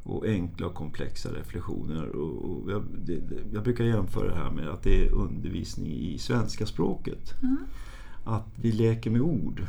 Och 0.02 0.26
enkla 0.26 0.66
och 0.66 0.74
komplexa 0.74 1.28
reflektioner. 1.32 2.08
Och, 2.08 2.44
och 2.44 2.70
jag, 2.72 2.84
det, 3.06 3.22
jag 3.52 3.62
brukar 3.62 3.84
jämföra 3.84 4.28
det 4.28 4.34
här 4.34 4.50
med 4.50 4.68
att 4.68 4.82
det 4.82 5.06
är 5.06 5.12
undervisning 5.12 5.92
i 5.92 6.18
svenska 6.18 6.66
språket. 6.66 7.34
Att 8.24 8.46
vi 8.54 8.72
leker 8.72 9.10
med 9.10 9.20
ord. 9.20 9.66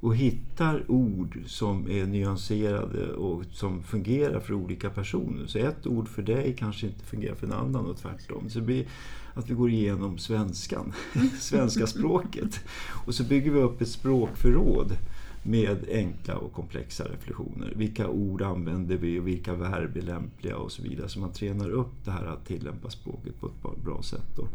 Och 0.00 0.16
hittar 0.16 0.90
ord 0.90 1.38
som 1.46 1.90
är 1.90 2.06
nyanserade 2.06 3.12
och 3.12 3.44
som 3.52 3.82
fungerar 3.82 4.40
för 4.40 4.54
olika 4.54 4.90
personer. 4.90 5.46
Så 5.46 5.58
ett 5.58 5.86
ord 5.86 6.08
för 6.08 6.22
dig 6.22 6.56
kanske 6.58 6.86
inte 6.86 7.04
fungerar 7.04 7.34
för 7.34 7.46
en 7.46 7.52
annan 7.52 7.86
och 7.86 7.96
tvärtom. 7.96 8.50
Så 8.50 8.58
det 8.58 8.64
blir 8.64 8.86
att 9.34 9.50
vi 9.50 9.54
går 9.54 9.70
igenom 9.70 10.18
svenskan, 10.18 10.92
svenska 11.40 11.86
språket. 11.86 12.60
Och 13.06 13.14
så 13.14 13.24
bygger 13.24 13.50
vi 13.50 13.60
upp 13.60 13.80
ett 13.80 13.88
språkförråd 13.88 14.96
med 15.42 15.84
enkla 15.90 16.36
och 16.36 16.52
komplexa 16.52 17.04
reflektioner. 17.04 17.72
Vilka 17.76 18.08
ord 18.08 18.42
använder 18.42 18.96
vi 18.96 19.20
och 19.20 19.28
vilka 19.28 19.54
verb 19.54 19.96
är 19.96 20.02
lämpliga 20.02 20.56
och 20.56 20.72
så 20.72 20.82
vidare. 20.82 21.08
Så 21.08 21.20
man 21.20 21.32
tränar 21.32 21.70
upp 21.70 22.04
det 22.04 22.10
här 22.10 22.24
att 22.24 22.46
tillämpa 22.46 22.90
språket 22.90 23.40
på 23.40 23.46
ett 23.46 23.84
bra- 23.84 24.02
sätt. 24.02 24.36
Då. 24.36 24.48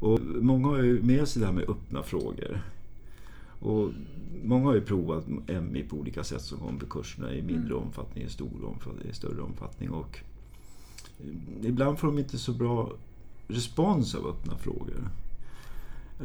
Och 0.00 0.20
många 0.20 0.68
har 0.68 0.82
ju 0.82 1.02
med 1.02 1.28
sig 1.28 1.40
det 1.40 1.46
här 1.46 1.54
med 1.54 1.70
öppna 1.70 2.02
frågor. 2.02 2.60
Och 3.60 3.90
många 4.44 4.66
har 4.66 4.74
ju 4.74 4.80
provat 4.80 5.24
MI 5.62 5.82
på 5.82 5.96
olika 5.96 6.24
sätt 6.24 6.42
som 6.42 6.58
kommer 6.58 6.80
på 6.80 6.86
kurserna 6.86 7.34
i 7.34 7.42
mindre 7.42 7.74
omfattning, 7.74 8.24
i 8.24 8.28
stor 8.28 8.64
omfattning, 8.64 9.10
i 9.10 9.14
större 9.14 9.42
omfattning. 9.42 9.90
Och 9.90 10.18
eh, 11.20 11.68
ibland 11.68 11.98
får 11.98 12.06
de 12.06 12.18
inte 12.18 12.38
så 12.38 12.52
bra 12.52 12.92
respons 13.48 14.14
av 14.14 14.26
öppna 14.26 14.56
frågor. 14.56 15.08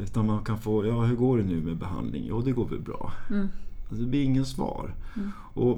Utan 0.02 0.26
man 0.26 0.44
kan 0.44 0.60
få, 0.60 0.86
ja 0.86 1.02
hur 1.02 1.16
går 1.16 1.38
det 1.38 1.44
nu 1.44 1.62
med 1.62 1.78
behandling? 1.78 2.26
Jo, 2.28 2.42
det 2.42 2.52
går 2.52 2.66
väl 2.66 2.80
bra. 2.80 3.14
Alltså, 3.90 4.04
det 4.04 4.10
blir 4.10 4.24
ingen 4.24 4.46
svar. 4.46 4.94
Och 5.54 5.78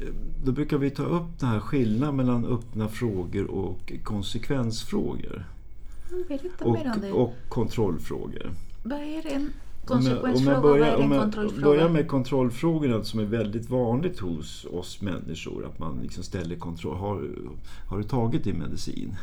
eh, 0.00 0.14
då 0.44 0.52
brukar 0.52 0.78
vi 0.78 0.90
ta 0.90 1.02
upp 1.02 1.38
den 1.38 1.48
här 1.48 1.60
skillnaden 1.60 2.16
mellan 2.16 2.44
öppna 2.44 2.88
frågor 2.88 3.50
och 3.50 3.92
konsekvensfrågor. 4.02 5.44
Det. 7.00 7.12
Och, 7.12 7.22
och 7.22 7.34
kontrollfrågor. 7.48 8.50
Vad 8.82 8.98
är 8.98 9.26
en 9.26 9.52
Om 9.86 10.06
jag, 10.06 10.16
om 10.16 10.20
konsekvensfråga 10.20 10.52
jag 10.52 10.58
och 10.58 10.62
vad 10.62 10.72
börjar, 10.72 10.86
är 10.86 11.02
en 11.02 11.12
om 11.12 11.52
jag 11.54 11.62
börjar 11.62 11.88
med 11.88 12.08
kontrollfrågorna 12.08 13.04
som 13.04 13.20
är 13.20 13.24
väldigt 13.24 13.70
vanligt 13.70 14.18
hos 14.18 14.64
oss 14.64 15.00
människor. 15.00 15.66
Att 15.66 15.78
man 15.78 15.98
liksom 16.02 16.24
ställer 16.24 16.56
kontroll. 16.56 16.96
Har, 16.96 17.28
har 17.88 17.98
du 17.98 18.04
tagit 18.04 18.44
din 18.44 18.58
medicin? 18.58 19.16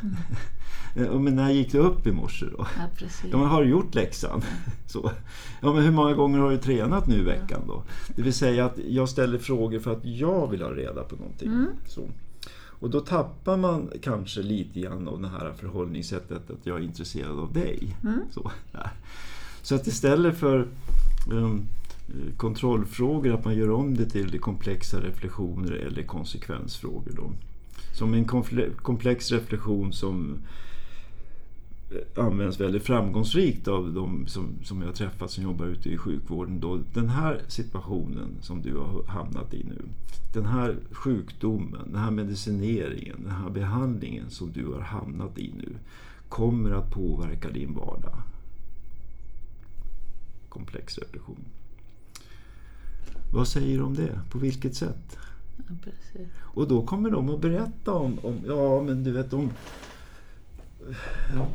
ja, 0.95 1.19
men 1.19 1.35
när 1.35 1.51
gick 1.51 1.71
du 1.71 1.77
upp 1.77 2.07
i 2.07 2.11
morse 2.11 2.45
då? 2.45 2.67
Ja, 2.77 2.83
precis. 2.97 3.25
Ja, 3.31 3.37
men 3.37 3.47
har 3.47 3.63
du 3.63 3.69
gjort 3.69 3.95
läxan? 3.95 4.41
Så. 4.87 5.11
Ja, 5.61 5.73
men 5.73 5.83
hur 5.83 5.91
många 5.91 6.13
gånger 6.13 6.39
har 6.39 6.51
du 6.51 6.57
tränat 6.57 7.07
nu 7.07 7.15
i 7.15 7.23
veckan 7.23 7.61
då? 7.67 7.83
Det 8.15 8.21
vill 8.21 8.33
säga 8.33 8.65
att 8.65 8.77
jag 8.87 9.09
ställer 9.09 9.37
frågor 9.37 9.79
för 9.79 9.91
att 9.91 10.05
jag 10.05 10.51
vill 10.51 10.61
ha 10.61 10.69
reda 10.69 11.03
på 11.03 11.15
någonting. 11.15 11.65
Så. 11.87 12.01
Och 12.79 12.89
då 12.89 12.99
tappar 12.99 13.57
man 13.57 13.89
kanske 14.01 14.41
lite 14.41 14.79
grann 14.79 15.07
av 15.07 15.21
det 15.21 15.27
här 15.27 15.53
förhållningssättet 15.57 16.49
att 16.49 16.65
jag 16.65 16.79
är 16.79 16.83
intresserad 16.83 17.39
av 17.39 17.53
dig. 17.53 17.95
Så, 18.31 18.51
där 18.71 18.91
så 19.69 19.75
att 19.75 19.87
istället 19.87 20.37
för 20.37 20.67
um, 21.31 21.65
kontrollfrågor, 22.37 23.33
att 23.33 23.45
man 23.45 23.55
gör 23.55 23.71
om 23.71 23.97
det 23.97 24.05
till 24.05 24.39
komplexa 24.39 24.99
reflektioner 25.01 25.71
eller 25.71 26.03
konsekvensfrågor. 26.03 27.11
Då. 27.15 27.31
Som 27.93 28.13
en 28.13 28.25
komplex 28.81 29.31
reflektion 29.31 29.93
som 29.93 30.37
eh, 31.91 32.25
används 32.25 32.59
väldigt 32.59 32.83
framgångsrikt 32.83 33.67
av 33.67 33.93
de 33.93 34.27
som, 34.27 34.47
som 34.63 34.81
jag 34.81 34.95
träffat 34.95 35.31
som 35.31 35.43
jobbar 35.43 35.65
ute 35.65 35.89
i 35.89 35.97
sjukvården. 35.97 36.59
Då, 36.59 36.79
den 36.93 37.09
här 37.09 37.41
situationen 37.47 38.29
som 38.41 38.61
du 38.61 38.77
har 38.77 39.03
hamnat 39.07 39.53
i 39.53 39.63
nu, 39.63 39.81
den 40.33 40.45
här 40.45 40.75
sjukdomen, 40.91 41.81
den 41.91 42.01
här 42.01 42.11
medicineringen, 42.11 43.17
den 43.23 43.35
här 43.35 43.49
behandlingen 43.49 44.29
som 44.29 44.51
du 44.51 44.65
har 44.65 44.81
hamnat 44.81 45.37
i 45.37 45.53
nu 45.57 45.75
kommer 46.29 46.71
att 46.71 46.91
påverka 46.91 47.49
din 47.49 47.73
vardag. 47.73 48.23
Komplex 50.49 50.97
reflektion. 50.97 51.45
Vad 53.33 53.47
säger 53.47 53.77
du 53.77 53.83
om 53.83 53.95
det? 53.95 54.19
På 54.29 54.39
vilket 54.39 54.75
sätt? 54.75 55.17
Ja. 56.13 56.21
Och 56.39 56.67
då 56.67 56.85
kommer 56.85 57.09
de 57.09 57.29
att 57.29 57.41
berätta 57.41 57.93
om, 57.93 58.19
om 58.21 58.39
ja 58.47 58.83
men 58.83 59.03
du 59.03 59.11
vet 59.11 59.33
om... 59.33 59.51
Ja, 61.35 61.47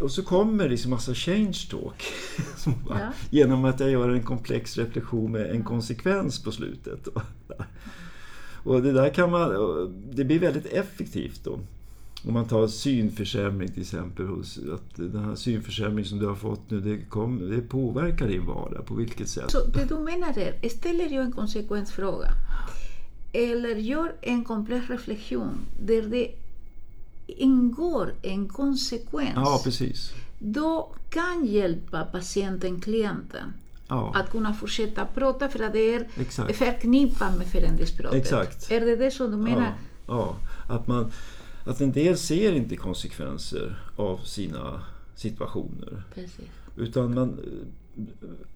och 0.00 0.10
så 0.10 0.22
kommer 0.22 0.68
liksom 0.68 0.90
massa 0.90 1.14
change 1.14 1.58
talk. 1.70 2.04
Som 2.56 2.74
bara, 2.88 3.00
Ja. 3.00 3.12
Genom 3.30 3.64
att 3.64 3.80
jag 3.80 3.90
gör 3.90 4.08
en 4.08 4.22
komplex 4.22 4.78
reflektion 4.78 5.32
med 5.32 5.50
en 5.50 5.64
konsekvens 5.64 6.42
på 6.42 6.52
slutet. 6.52 7.08
Och 8.64 8.82
det 8.82 8.92
där 8.92 9.14
kan 9.14 9.30
man... 9.30 9.50
Det 10.12 10.24
blir 10.24 10.38
väldigt 10.38 10.66
effektivt 10.66 11.44
då. 11.44 11.58
Om 12.26 12.34
man 12.34 12.44
tar 12.48 12.66
synförsämring 12.66 13.68
till 13.68 13.82
exempel. 13.82 14.26
Att 14.74 14.96
den 14.96 15.24
här 15.24 15.34
synförsämringen 15.34 16.04
som 16.04 16.18
du 16.18 16.26
har 16.26 16.34
fått 16.34 16.70
nu, 16.70 16.80
det, 16.80 16.98
kom, 16.98 17.50
det 17.50 17.60
påverkar 17.60 18.28
din 18.28 18.46
vardag. 18.46 18.86
På 18.86 18.94
vilket 18.94 19.28
sätt? 19.28 19.50
Så 19.50 19.64
det 19.66 19.84
du 19.84 19.94
menar 19.98 20.38
är, 20.38 20.68
ställer 20.68 21.10
jag 21.10 21.24
en 21.24 21.32
konsekvensfråga 21.32 22.28
eller 23.32 23.76
gör 23.76 24.12
en 24.20 24.44
komplex 24.44 24.90
reflektion 24.90 25.58
där 25.82 26.02
det 26.02 26.30
ingår 27.26 28.14
en 28.22 28.48
konsekvens, 28.48 29.32
Ja, 29.34 29.60
precis. 29.64 30.12
då 30.38 30.94
kan 31.10 31.46
hjälpa 31.46 32.04
patienten, 32.04 32.80
klienten, 32.80 33.52
Ja, 33.88 34.12
att 34.14 34.30
kunna 34.30 34.54
fortsätta 34.54 35.04
prata 35.14 35.48
för 35.48 35.64
att 35.64 35.72
det 35.72 35.94
är 35.94 36.08
exakt. 36.16 36.56
förknippat 36.56 37.38
med 37.38 37.46
förändringspratet. 37.46 38.20
Exakt. 38.22 38.70
Är 38.70 38.80
det 38.80 38.96
det 38.96 39.10
som 39.10 39.30
du 39.30 39.36
menar? 39.36 39.74
Ja, 40.06 40.36
ja. 40.68 40.74
Att, 40.74 40.86
man, 40.86 41.10
att 41.64 41.80
en 41.80 41.92
del 41.92 42.18
ser 42.18 42.52
inte 42.52 42.76
konsekvenser 42.76 43.82
av 43.96 44.18
sina 44.18 44.82
situationer. 45.14 46.02
Precis. 46.14 46.44
Utan 46.76 47.14
man 47.14 47.38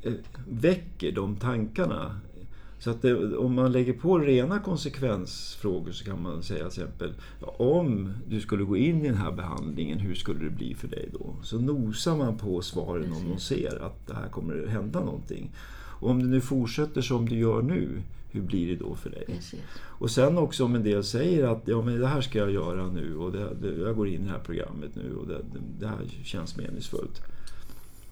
eh, 0.02 0.12
väcker 0.48 1.12
de 1.12 1.36
tankarna. 1.36 2.20
Så 2.78 2.90
att 2.90 3.02
det, 3.02 3.36
om 3.36 3.54
man 3.54 3.72
lägger 3.72 3.92
på 3.92 4.18
rena 4.18 4.58
konsekvensfrågor 4.58 5.92
så 5.92 6.04
kan 6.04 6.22
man 6.22 6.42
säga 6.42 6.70
till 6.70 6.82
exempel 6.82 7.12
om 7.40 8.12
du 8.28 8.40
skulle 8.40 8.64
gå 8.64 8.76
in 8.76 9.04
i 9.04 9.08
den 9.08 9.16
här 9.16 9.32
behandlingen, 9.32 9.98
hur 9.98 10.14
skulle 10.14 10.44
det 10.44 10.50
bli 10.50 10.74
för 10.74 10.88
dig 10.88 11.08
då? 11.12 11.34
Så 11.42 11.58
nosar 11.58 12.16
man 12.16 12.38
på 12.38 12.62
svaren 12.62 13.12
om 13.12 13.28
de 13.28 13.40
ser 13.40 13.82
att 13.82 14.06
det 14.06 14.14
här 14.14 14.28
kommer 14.28 14.62
att 14.62 14.70
hända 14.70 15.00
någonting. 15.00 15.50
Och 16.00 16.10
om 16.10 16.22
det 16.22 16.28
nu 16.28 16.40
fortsätter 16.40 17.00
som 17.00 17.28
du 17.28 17.38
gör 17.38 17.62
nu, 17.62 18.02
hur 18.36 18.42
blir 18.42 18.68
det 18.68 18.76
då 18.76 18.94
för 18.94 19.10
dig? 19.10 19.24
Precis. 19.26 19.60
Och 19.76 20.10
sen 20.10 20.38
också 20.38 20.64
om 20.64 20.74
en 20.74 20.82
del 20.82 21.04
säger 21.04 21.46
att 21.46 21.62
ja, 21.64 21.82
men 21.82 22.00
det 22.00 22.06
här 22.06 22.20
ska 22.20 22.38
jag 22.38 22.50
göra 22.50 22.86
nu 22.86 23.16
och 23.16 23.32
det, 23.32 23.54
det, 23.60 23.80
jag 23.80 23.96
går 23.96 24.08
in 24.08 24.22
i 24.22 24.24
det 24.24 24.30
här 24.30 24.38
programmet 24.38 24.90
nu 24.94 25.16
och 25.16 25.26
det, 25.26 25.40
det, 25.80 25.86
här 25.86 25.98
känns 26.24 26.56
meningsfullt. 26.56 27.22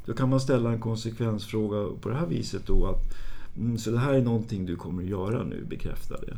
Då 0.07 0.14
kan 0.14 0.28
man 0.28 0.40
ställa 0.40 0.73
en 0.73 0.81
konsekvensfråga 0.81 1.97
på 2.00 2.09
det 2.09 2.14
här 2.14 2.26
viset 2.26 2.66
då 2.66 2.87
att 2.87 3.00
mm, 3.57 3.78
så 3.78 3.90
det 3.90 3.99
här 3.99 4.14
är 4.14 4.23
någonting 4.23 4.66
du 4.66 4.76
kommer 4.76 5.02
att 5.02 5.09
göra 5.09 5.45
nu, 5.45 5.64
bekräfta 5.69 6.16
det. 6.21 6.37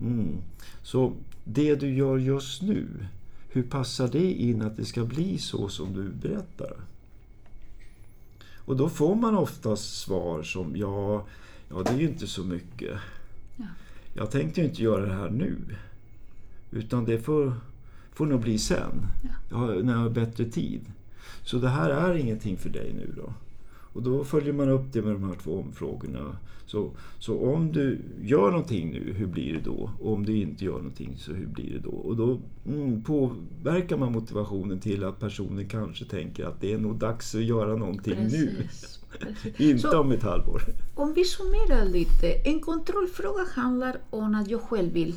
Mm. 0.00 0.36
Så 0.82 1.12
det 1.44 1.74
du 1.74 1.94
gör 1.94 2.18
just 2.18 2.62
nu, 2.62 2.86
hur 3.48 3.62
passar 3.62 4.08
det 4.08 4.32
in 4.32 4.62
att 4.62 4.76
det 4.76 4.84
ska 4.84 5.04
bli 5.04 5.38
så 5.38 5.68
som 5.68 5.94
du 5.94 6.28
berättar? 6.28 6.76
Och 8.68 8.76
då 8.76 8.88
får 8.88 9.14
man 9.14 9.36
oftast 9.36 10.00
svar 10.00 10.42
som 10.42 10.76
ja, 10.76 11.26
ja 11.70 11.82
det 11.82 11.90
är 11.90 11.98
ju 11.98 12.08
inte 12.08 12.26
så 12.26 12.44
mycket. 12.44 12.98
Ja. 13.56 13.64
Jag 14.14 14.30
tänkte 14.30 14.60
ju 14.60 14.66
inte 14.66 14.82
göra 14.82 15.06
det 15.06 15.14
här 15.14 15.30
nu. 15.30 15.56
Utan 16.70 17.04
det 17.04 17.18
får, 17.18 17.52
får 18.12 18.26
nog 18.26 18.40
bli 18.40 18.58
sen. 18.58 19.06
Ja, 19.50 19.66
när 19.66 19.92
jag 19.92 20.00
har 20.00 20.10
bättre 20.10 20.44
tid. 20.44 20.80
Så 21.42 21.58
det 21.58 21.68
här 21.68 21.90
är 21.90 22.14
ingenting 22.14 22.56
för 22.56 22.68
dig 22.70 22.92
nu 22.94 23.12
då. 23.16 23.32
Och 23.92 24.02
då 24.02 24.24
följer 24.24 24.52
man 24.52 24.68
upp 24.68 24.92
det 24.92 25.02
med 25.02 25.12
de 25.12 25.24
här 25.24 25.34
två 25.42 25.66
frågorna. 25.74 26.36
Så, 26.66 26.90
så 27.18 27.38
om 27.54 27.72
du 27.72 27.98
gör 28.22 28.50
någonting 28.50 28.90
nu, 28.90 29.12
hur 29.16 29.26
blir 29.26 29.52
det 29.52 29.60
då? 29.60 29.90
Och 30.00 30.12
om 30.12 30.24
du 30.26 30.36
inte 30.36 30.64
gör 30.64 30.72
någonting, 30.76 31.14
så 31.18 31.32
hur 31.32 31.46
blir 31.46 31.72
det 31.72 31.78
då? 31.78 31.90
Och 31.90 32.16
då 32.16 32.38
mm, 32.66 33.02
påverkar 33.02 33.96
man 33.96 34.12
motivationen 34.12 34.80
till 34.80 35.04
att 35.04 35.20
personen 35.20 35.68
kanske 35.68 36.04
tänker 36.04 36.44
att 36.44 36.60
det 36.60 36.72
är 36.72 36.78
nog 36.78 36.96
dags 36.98 37.34
att 37.34 37.44
göra 37.44 37.76
någonting 37.76 38.14
nu. 38.18 38.54
Precis. 38.62 39.00
Precis. 39.20 39.60
Inte 39.60 39.78
Så- 39.78 40.00
om 40.00 40.12
ett 40.12 40.22
halvår. 40.22 40.62
Om 40.98 41.12
vi 41.14 41.24
summerar 41.24 41.84
lite, 41.84 42.32
en 42.44 42.60
kontrollfråga 42.60 43.44
handlar 43.54 43.96
om 44.10 44.34
att 44.34 44.48
jag 44.48 44.60
själv 44.62 44.92
vill 44.92 45.14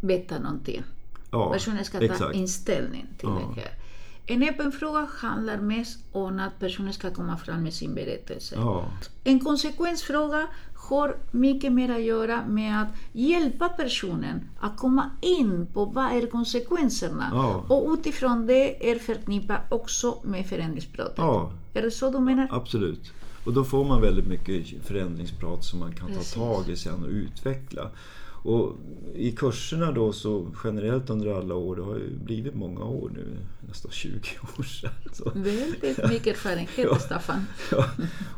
veta 0.00 0.38
någonting. 0.38 0.82
Ja, 1.30 1.52
Personen 1.52 1.84
ska 1.84 1.98
ta 1.98 2.04
exakt. 2.04 2.34
inställning 2.34 3.06
till 3.18 3.28
Ja. 3.28 3.52
det 3.54 3.60
här. 3.60 3.70
En 4.26 4.42
öppen 4.48 4.72
fråga 4.72 5.08
handlar 5.18 5.56
mest 5.56 5.98
om 6.12 6.40
att 6.40 6.58
personen 6.58 6.92
ska 6.92 7.10
komma 7.10 7.36
fram 7.36 7.62
med 7.62 7.74
sin 7.74 7.94
berättelse. 7.94 8.54
Ja, 8.58 8.84
En 9.24 9.40
konsekvensfråga 9.40 10.46
har 10.74 11.16
mycket 11.30 11.72
mer 11.72 11.94
att 11.94 12.02
göra 12.02 12.46
med 12.48 12.82
att 12.82 12.88
hjälpa 13.12 13.68
personen 13.68 14.48
att 14.60 14.76
komma 14.76 15.10
in 15.20 15.66
på 15.74 15.84
vad 15.84 16.12
är 16.12 16.26
konsekvenserna 16.26 17.30
Ja. 17.32 17.64
och 17.68 17.92
utifrån 17.92 18.46
det 18.46 18.90
är 18.92 18.98
förknippat 18.98 19.60
också 19.72 20.18
med 20.22 20.46
förändringsbrottet. 20.46 21.14
ja 21.18 21.52
Är 21.74 21.82
det 21.82 21.90
så 21.90 22.10
du 22.10 22.18
menar? 22.18 22.48
absolut. 22.50 23.12
Och 23.44 23.52
då 23.52 23.64
får 23.64 23.84
man 23.84 24.00
väldigt 24.00 24.26
mycket 24.26 24.66
förändringsprat 24.82 25.64
som 25.64 25.78
man 25.78 25.92
kan 25.92 26.14
ta 26.14 26.22
tag 26.22 26.68
i 26.68 26.76
sen 26.76 27.04
och 27.04 27.10
utveckla. 27.10 27.90
Och 28.42 28.76
i 29.14 29.32
kurserna 29.32 29.92
då 29.92 30.12
så 30.12 30.46
generellt 30.64 31.10
under 31.10 31.34
alla 31.34 31.54
år, 31.54 31.76
det 31.76 31.82
har 31.82 31.94
ju 31.96 32.18
blivit 32.24 32.54
många 32.54 32.84
år 32.84 33.10
nu, 33.14 33.26
nästan 33.68 33.90
20 33.90 34.20
år 34.58 34.62
sedan. 34.62 34.90
Så. 35.12 35.30
Väldigt 35.34 36.10
mycket 36.10 36.26
erfarenhet, 36.26 36.70
Ja. 36.76 36.98
Staffan. 36.98 37.44
Ja, 37.70 37.84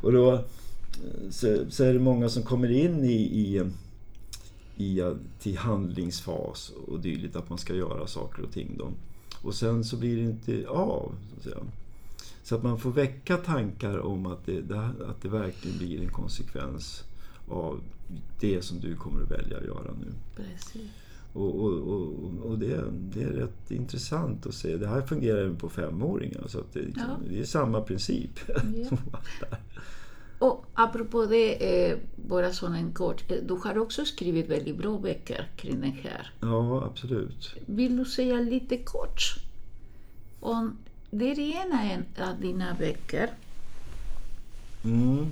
och 0.02 0.12
då 0.12 0.44
så, 1.30 1.64
så 1.68 1.84
är 1.84 1.92
det 1.92 1.98
många 1.98 2.28
som 2.28 2.42
kommer 2.42 2.70
in 2.70 3.04
i, 3.04 3.12
i, 3.14 3.70
i 4.76 5.02
till 5.38 5.58
handlingsfas 5.58 6.72
och 6.86 7.00
dylikt, 7.00 7.36
att 7.36 7.48
man 7.48 7.58
ska 7.58 7.74
göra 7.74 8.06
saker 8.06 8.42
och 8.42 8.52
ting. 8.52 8.74
Då. 8.78 8.92
Och 9.42 9.54
sen 9.54 9.84
så 9.84 9.96
blir 9.96 10.16
det 10.16 10.22
inte 10.22 10.68
av. 10.68 11.12
Så 11.30 11.36
att, 11.36 11.44
säga. 11.44 11.56
Så 12.42 12.54
att 12.54 12.62
man 12.62 12.78
får 12.78 12.90
väcka 12.90 13.36
tankar 13.36 13.98
om 13.98 14.26
att 14.26 14.46
det, 14.46 14.60
det, 14.60 14.78
att 14.80 15.22
det 15.22 15.28
verkligen 15.28 15.78
blir 15.78 16.00
en 16.02 16.08
konsekvens 16.10 17.04
av 17.48 17.80
det 18.40 18.62
som 18.62 18.80
du 18.80 18.96
kommer 18.96 19.22
att 19.22 19.30
välja 19.30 19.56
att 19.58 19.64
göra 19.64 19.92
nu. 20.00 20.12
Precis. 20.36 20.90
Och, 21.32 21.54
och, 21.54 21.72
och, 21.72 22.12
och 22.44 22.58
det, 22.58 22.84
det 23.14 23.22
är 23.22 23.28
rätt 23.28 23.70
intressant 23.70 24.46
att 24.46 24.54
se. 24.54 24.76
Det 24.76 24.88
här 24.88 25.02
fungerar 25.02 25.38
även 25.38 25.56
på 25.56 25.68
femåringar. 25.68 26.44
Så 26.46 26.58
att 26.58 26.72
det, 26.72 26.80
liksom, 26.80 27.04
Ja. 27.08 27.28
det 27.30 27.40
är 27.40 27.44
samma 27.44 27.80
princip. 27.80 28.46
där. 28.46 28.88
Och 30.38 30.64
apropå 30.74 31.26
det, 31.26 31.88
eh, 31.90 31.98
bara 32.28 32.52
som 32.52 32.74
en 32.74 32.92
kort, 32.92 33.30
eh, 33.30 33.36
du 33.48 33.54
har 33.54 33.78
också 33.78 34.04
skrivit 34.04 34.48
väldigt 34.48 34.78
bra 34.78 34.98
böcker 34.98 35.48
kring 35.56 35.80
den 35.80 35.92
här. 35.92 36.32
Ja, 36.40 36.84
absolut. 36.84 37.54
Vill 37.66 37.96
du 37.96 38.04
säga 38.04 38.40
lite 38.40 38.76
kort 38.76 39.20
om 40.40 40.76
det 41.10 41.30
är 41.30 41.38
ena 41.40 41.82
en 41.92 42.04
av 42.28 42.40
dina 42.40 42.74
böcker, 42.78 43.30
Mm. 44.84 45.26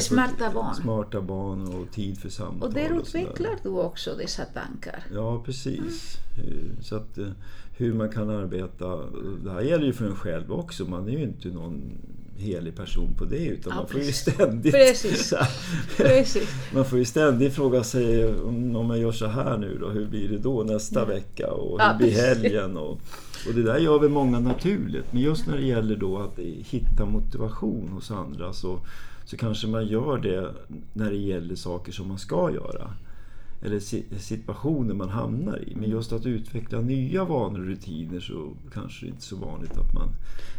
Smarta 0.00 0.50
barn. 0.54 0.74
Smarta 0.74 1.20
barn 1.20 1.66
och 1.74 1.92
tid 1.94 2.18
för 2.18 2.28
samtal. 2.28 2.68
och 2.68 2.74
där 2.74 3.00
utvecklar 3.00 3.56
du 3.62 3.68
också 3.68 4.14
dessa 4.14 4.44
tankar. 4.44 5.02
Ja, 5.14 5.42
precis. 5.44 6.14
Eh, 6.36 6.82
Så 6.82 6.96
att, 6.96 7.18
eh, 7.18 7.26
hur 7.76 7.94
man 7.94 8.08
kan 8.12 8.30
arbeta. 8.30 8.96
Det 9.44 9.50
här 9.50 9.60
gäller 9.60 9.84
ju 9.86 9.92
för 9.92 10.04
en 10.06 10.16
själv 10.16 10.52
också. 10.52 10.84
Man 10.84 11.08
är 11.08 11.12
ju 11.12 11.22
inte 11.22 11.48
någon 11.48 11.82
helig 12.36 12.76
person 12.76 13.14
på 13.18 13.24
det. 13.24 13.46
Utan 13.46 13.72
Ja, 13.72 13.76
man 13.80 13.88
får 13.88 14.00
ju 14.00 14.12
ständigt... 14.12 14.72
Precis. 14.74 15.34
Precis. 15.96 16.48
Man 16.74 16.84
får 16.84 16.98
ju 16.98 17.04
ständigt 17.04 17.54
fråga 17.54 17.84
sig 17.84 18.34
om 18.34 18.76
om 18.76 18.90
jag 18.90 18.98
gör 18.98 19.12
så 19.12 19.26
här 19.26 19.58
nu 19.58 19.78
då, 19.80 19.88
hur 19.88 20.06
blir 20.06 20.28
det 20.28 20.38
då 20.38 20.62
nästa 20.62 21.04
vecka 21.04 21.50
och 21.52 21.80
hur 21.80 21.86
Ja, 21.86 21.94
blir 21.98 22.10
helgen? 22.10 22.76
Och, 22.76 23.00
och 23.48 23.54
det 23.54 23.62
där 23.62 23.78
gör 23.78 23.98
väl 23.98 24.10
många 24.10 24.40
naturligt. 24.40 25.12
Men 25.12 25.22
just 25.22 25.46
när 25.46 25.56
det 25.56 25.64
gäller 25.66 25.96
då 25.96 26.18
att 26.18 26.38
hitta 26.38 27.04
motivation 27.06 27.88
hos 27.88 28.10
andra 28.10 28.52
så, 28.52 28.80
så 29.24 29.36
kanske 29.36 29.66
man 29.66 29.86
gör 29.86 30.18
det 30.18 30.54
när 30.92 31.10
det 31.10 31.16
gäller 31.16 31.54
saker 31.54 31.92
som 31.92 32.08
man 32.08 32.18
ska 32.18 32.50
göra. 32.54 32.90
Eller 33.64 33.80
si- 33.80 34.04
situationer 34.18 34.94
man 34.94 35.08
hamnar 35.08 35.68
i. 35.68 35.74
Men 35.76 35.90
just 35.90 36.12
att 36.12 36.26
utveckla 36.26 36.80
nya 36.80 37.24
vanor 37.24 37.58
och 37.60 37.66
rutiner 37.66 38.20
så 38.20 38.52
kanske 38.74 39.06
det 39.06 39.08
inte 39.08 39.20
är 39.20 39.22
så 39.22 39.36
vanligt 39.36 39.78
att 39.78 39.94
man 39.94 40.08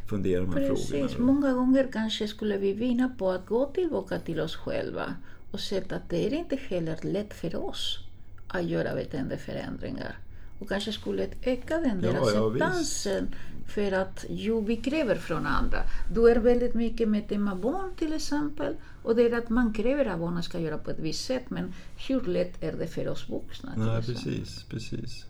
funderar 0.09 0.41
de 0.45 0.53
här 0.53 0.69
Precis. 0.69 0.89
frågorna. 0.89 1.09
då. 1.17 1.23
Många 1.23 1.53
gånger 1.53 1.87
kanske 1.93 2.27
skulle 2.27 2.57
vi 2.57 2.73
vinna 2.73 3.09
på 3.17 3.29
att 3.31 3.45
gå 3.47 3.65
tillbaka 3.65 4.19
till 4.19 4.39
oss 4.39 4.55
själva 4.55 5.03
och 5.51 5.59
se 5.59 5.77
att 5.77 6.09
det 6.09 6.27
är 6.27 6.33
inte 6.33 6.55
heller 6.69 6.97
lätt 7.03 7.33
för 7.33 7.55
oss 7.65 7.99
att 8.47 8.63
göra 8.65 8.95
beteendeförändringar. 8.95 10.15
Och 10.61 10.69
kanske 10.69 10.91
skulle 10.91 11.27
öka 11.43 11.77
den 11.77 12.01
där 12.01 12.13
Ja, 12.13 12.31
ja, 12.33 12.47
acceptansen 12.47 13.35
för 13.67 13.91
att 13.91 14.25
jo, 14.29 14.61
vi 14.61 14.75
kräver 14.75 15.15
från 15.15 15.45
andra. 15.45 15.77
Du 16.13 16.29
är 16.29 16.35
väldigt 16.35 16.73
mycket 16.73 17.09
med 17.09 17.27
tema 17.29 17.55
barn 17.55 17.91
till 17.97 18.13
exempel 18.13 18.75
och 19.03 19.15
det 19.15 19.23
är 19.23 19.37
att 19.37 19.49
man 19.49 19.73
kräver 19.73 20.05
att 20.05 20.19
barnen 20.19 20.43
ska 20.43 20.59
göra 20.59 20.77
på 20.77 20.91
ett 20.91 20.99
visst 20.99 21.25
sätt 21.25 21.43
men 21.49 21.73
hur 22.07 22.21
lätt 22.21 22.63
är 22.63 22.73
det 22.73 22.87
för 22.87 23.07
oss 23.07 23.29
vuxna? 23.29 23.73
Nej, 23.77 24.03
precis, 24.03 24.63
precis. 24.69 25.25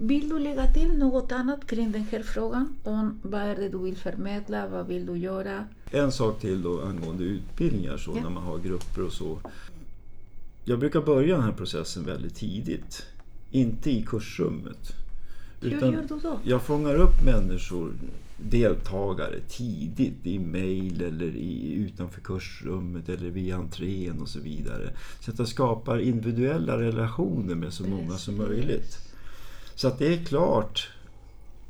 Vill 0.00 0.28
du 0.28 0.38
lägga 0.38 0.72
till 0.72 0.98
något 0.98 1.32
annat 1.32 1.66
kring 1.66 1.92
den 1.92 2.02
här 2.10 2.22
frågan? 2.22 2.76
Om 2.84 3.20
vad 3.22 3.40
är 3.40 3.56
det 3.56 3.68
du 3.68 3.78
vill 3.78 3.96
förmedla? 3.96 4.68
Vad 4.68 4.86
vill 4.86 5.06
du 5.06 5.16
göra? 5.16 5.64
En 5.90 6.12
sak 6.12 6.40
till 6.40 6.62
då 6.62 6.82
angående 6.82 7.24
utbildningar 7.24 7.96
så 7.96 8.12
Ja. 8.16 8.22
när 8.22 8.30
man 8.30 8.42
har 8.42 8.58
grupper 8.58 9.02
och 9.06 9.12
så. 9.12 9.38
Jag 10.64 10.78
brukar 10.78 11.00
börja 11.00 11.34
den 11.34 11.44
här 11.44 11.52
processen 11.52 12.04
väldigt 12.04 12.34
tidigt. 12.34 13.06
Inte 13.50 13.90
i 13.90 14.02
kursrummet. 14.02 14.94
Hur 15.60 15.70
gör 15.70 16.06
du 16.08 16.18
då? 16.20 16.40
Jag 16.44 16.62
fångar 16.62 16.94
upp 16.94 17.24
människor, 17.24 17.92
deltagare, 18.36 19.40
tidigt 19.48 20.26
i 20.26 20.38
mail 20.38 21.02
eller 21.02 21.36
i, 21.36 21.72
utanför 21.72 22.20
kursrummet 22.20 23.08
eller 23.08 23.30
via 23.30 23.56
entrén 23.56 24.20
och 24.20 24.28
så 24.28 24.40
vidare. 24.40 24.90
Så 25.20 25.30
att 25.30 25.38
jag 25.38 25.48
skapar 25.48 25.98
individuella 25.98 26.78
relationer 26.80 27.54
med 27.54 27.72
så 27.72 27.84
många 27.84 28.18
som 28.18 28.36
möjligt. 28.36 28.98
Så 29.74 29.88
att 29.88 29.98
det 29.98 30.14
är 30.14 30.24
klart 30.24 30.88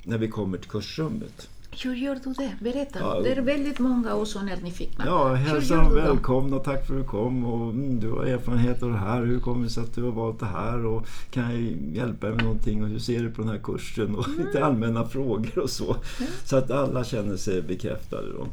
när 0.04 0.18
vi 0.18 0.28
kommer 0.28 0.58
till 0.58 0.70
kursrummet. 0.70 1.48
Hur 1.82 1.94
gör 1.94 2.14
du 2.24 2.32
det? 2.32 2.56
Berätta. 2.60 2.98
Ja, 2.98 3.20
det 3.20 3.32
är 3.32 3.40
väldigt 3.42 3.78
många 3.78 4.14
och 4.14 4.28
så 4.28 4.38
är 4.38 4.56
nyfikna. 4.62 5.04
Ja, 5.06 5.28
Hur 5.28 5.36
hälsa 5.36 5.74
gör 5.74 5.82
dem 5.82 5.94
du 5.94 6.00
då? 6.00 6.06
välkomna 6.06 6.58
tack 6.58 6.86
för 6.86 6.94
att 6.94 7.00
du 7.00 7.06
kom. 7.08 7.44
Och, 7.44 7.70
mm, 7.70 8.00
du 8.00 8.10
har 8.10 8.24
erfarenhet 8.24 8.82
av 8.82 8.90
det 8.90 8.98
här. 8.98 9.24
Hur 9.24 9.40
kommer 9.40 9.64
det 9.64 9.70
sig 9.70 9.82
att 9.82 9.94
du 9.94 10.02
har 10.02 10.10
valt 10.12 10.40
det 10.40 10.46
här? 10.46 10.86
Och 10.86 11.06
kan 11.30 11.42
jag 11.50 11.76
hjälpa 11.96 12.26
dig 12.26 12.36
med 12.36 12.44
någonting? 12.44 12.82
Och 12.82 12.88
hur 12.88 12.98
ser 12.98 13.22
du 13.22 13.30
på 13.30 13.42
den 13.42 13.50
här 13.50 13.58
kursen? 13.58 14.14
Och 14.16 14.28
Mm. 14.28 14.46
lite 14.46 14.64
allmänna 14.64 15.04
frågor 15.08 15.58
och 15.58 15.70
så. 15.70 15.96
Så 16.44 16.56
att 16.56 16.70
alla 16.70 17.04
känner 17.04 17.36
sig 17.36 17.62
bekräftade. 17.62 18.26
Då. 18.32 18.46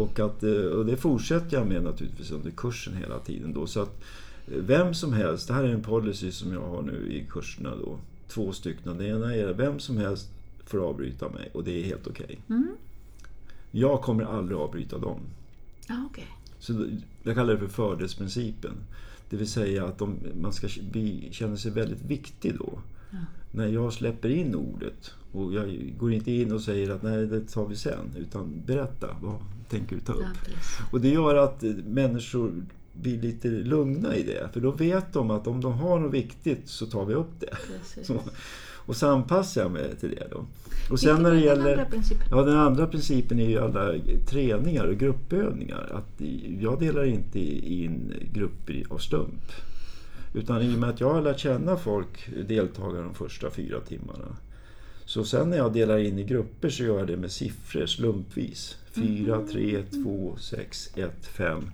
Och, 0.00 0.20
att, 0.20 0.42
eh, 0.42 0.50
och 0.52 0.86
det 0.86 0.96
fortsätter 0.96 1.56
jag 1.56 1.66
med 1.66 1.82
naturligtvis 1.82 2.30
under 2.30 2.50
kursen 2.50 2.96
hela 2.96 3.18
tiden. 3.18 3.52
Då. 3.52 3.66
Så 3.66 3.80
att 3.82 4.00
eh, 4.48 4.54
vem 4.58 4.94
som 4.94 5.12
helst, 5.12 5.48
det 5.48 5.54
här 5.54 5.64
är 5.64 5.68
en 5.68 5.82
policy 5.82 6.32
som 6.32 6.52
jag 6.52 6.60
har 6.60 6.82
nu 6.82 7.12
i 7.12 7.26
kurserna. 7.30 7.70
Då. 7.84 7.96
Två 8.28 8.52
stycken. 8.52 8.98
Det 8.98 9.06
ena 9.06 9.34
är 9.34 9.52
vem 9.52 9.78
som 9.78 9.96
helst 9.96 10.28
får 10.68 10.88
avbryta 10.88 11.28
mig 11.28 11.50
och 11.54 11.64
det 11.64 11.80
är 11.80 11.84
helt 11.84 12.06
okej. 12.06 12.38
Mm. 12.48 12.76
Jag 13.70 14.02
kommer 14.02 14.24
aldrig 14.24 14.58
avbryta 14.58 14.98
dem. 14.98 15.20
Ja, 15.88 16.04
okej. 16.10 16.26
Så 16.58 16.86
jag 17.22 17.34
kallar 17.34 17.54
det 17.54 17.60
för 17.60 17.68
fördelsprincipen. 17.68 18.72
Det 19.30 19.36
vill 19.36 19.50
säga 19.50 19.84
att 19.84 19.98
de, 19.98 20.16
man 20.40 20.52
ska 20.52 20.68
bli, 20.90 21.28
känna 21.30 21.56
sig 21.56 21.70
väldigt 21.70 22.02
viktig 22.02 22.58
då. 22.58 22.78
Ja. 23.10 23.18
När 23.52 23.66
jag 23.66 23.92
släpper 23.92 24.28
in 24.28 24.54
ordet 24.54 25.14
och 25.32 25.52
jag 25.54 25.92
går 25.98 26.12
inte 26.12 26.32
in 26.32 26.52
och 26.52 26.60
säger 26.60 26.90
att 26.90 27.02
nej, 27.02 27.26
det 27.26 27.40
tar 27.40 27.66
vi 27.66 27.76
sen. 27.76 28.14
Utan 28.16 28.62
berätta, 28.66 29.16
vad 29.22 29.34
tänker 29.68 29.96
du 29.96 30.00
ta 30.00 30.12
upp? 30.12 30.24
Ja. 30.46 30.52
Och 30.92 31.00
det 31.00 31.08
gör 31.08 31.34
att 31.34 31.62
eh, 31.62 31.70
människor 31.70 32.52
blir 32.92 33.22
lite 33.22 33.48
lugna 33.48 34.16
i 34.16 34.22
det. 34.22 34.48
För 34.52 34.60
då 34.60 34.70
vet 34.70 35.12
de 35.12 35.30
att 35.30 35.46
om 35.46 35.60
de 35.60 35.72
har 35.72 35.98
något 35.98 36.14
viktigt 36.14 36.68
så 36.68 36.86
tar 36.86 37.04
vi 37.04 37.14
upp 37.14 37.40
det. 37.40 37.56
Och 38.88 38.96
så 38.96 39.08
anpassar 39.08 39.62
jag 39.62 39.70
mig 39.70 39.96
till 40.00 40.10
det 40.10 40.28
då. 40.30 40.36
Och 40.36 40.46
Vilken 40.90 40.98
sen 40.98 41.22
när 41.22 41.30
det 41.30 41.36
är 41.36 41.40
den 41.40 41.44
gäller... 41.44 41.72
andra 41.72 41.84
principen? 41.84 42.26
Ja, 42.30 42.42
den 42.42 42.56
andra 42.56 42.86
principen 42.86 43.40
är 43.40 43.48
ju 43.48 43.58
alla 43.58 43.94
träningar 44.28 44.84
och 44.84 44.96
gruppövningar. 44.96 45.90
Att 45.94 46.20
jag 46.60 46.80
delar 46.80 47.04
inte 47.04 47.38
in 47.72 48.14
grupper 48.32 48.84
av 48.90 48.98
slump. 48.98 49.52
Utan 50.34 50.62
i 50.62 50.74
och 50.74 50.78
med 50.78 50.90
att 50.90 51.00
jag 51.00 51.14
har 51.14 51.22
lärt 51.22 51.38
känna 51.38 51.76
folk, 51.76 52.28
deltagare 52.48 53.02
de 53.02 53.14
första 53.14 53.50
fyra 53.50 53.80
timmarna. 53.80 54.36
Så 55.04 55.24
sen 55.24 55.50
när 55.50 55.56
jag 55.56 55.72
delar 55.72 55.98
in 55.98 56.18
i 56.18 56.24
grupper 56.24 56.70
så 56.70 56.82
gör 56.82 56.98
jag 56.98 57.06
det 57.06 57.16
med 57.16 57.30
siffror 57.30 57.86
slumpvis. 57.86 58.76
4, 58.92 59.42
3, 59.52 59.82
2, 60.04 60.36
6, 60.40 60.90
1, 60.94 61.26
5. 61.26 61.70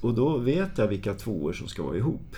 Och 0.00 0.14
då 0.14 0.38
vet 0.38 0.78
jag 0.78 0.88
vilka 0.88 1.14
tvåor 1.14 1.52
som 1.52 1.68
ska 1.68 1.82
vara 1.82 1.96
ihop. 1.96 2.36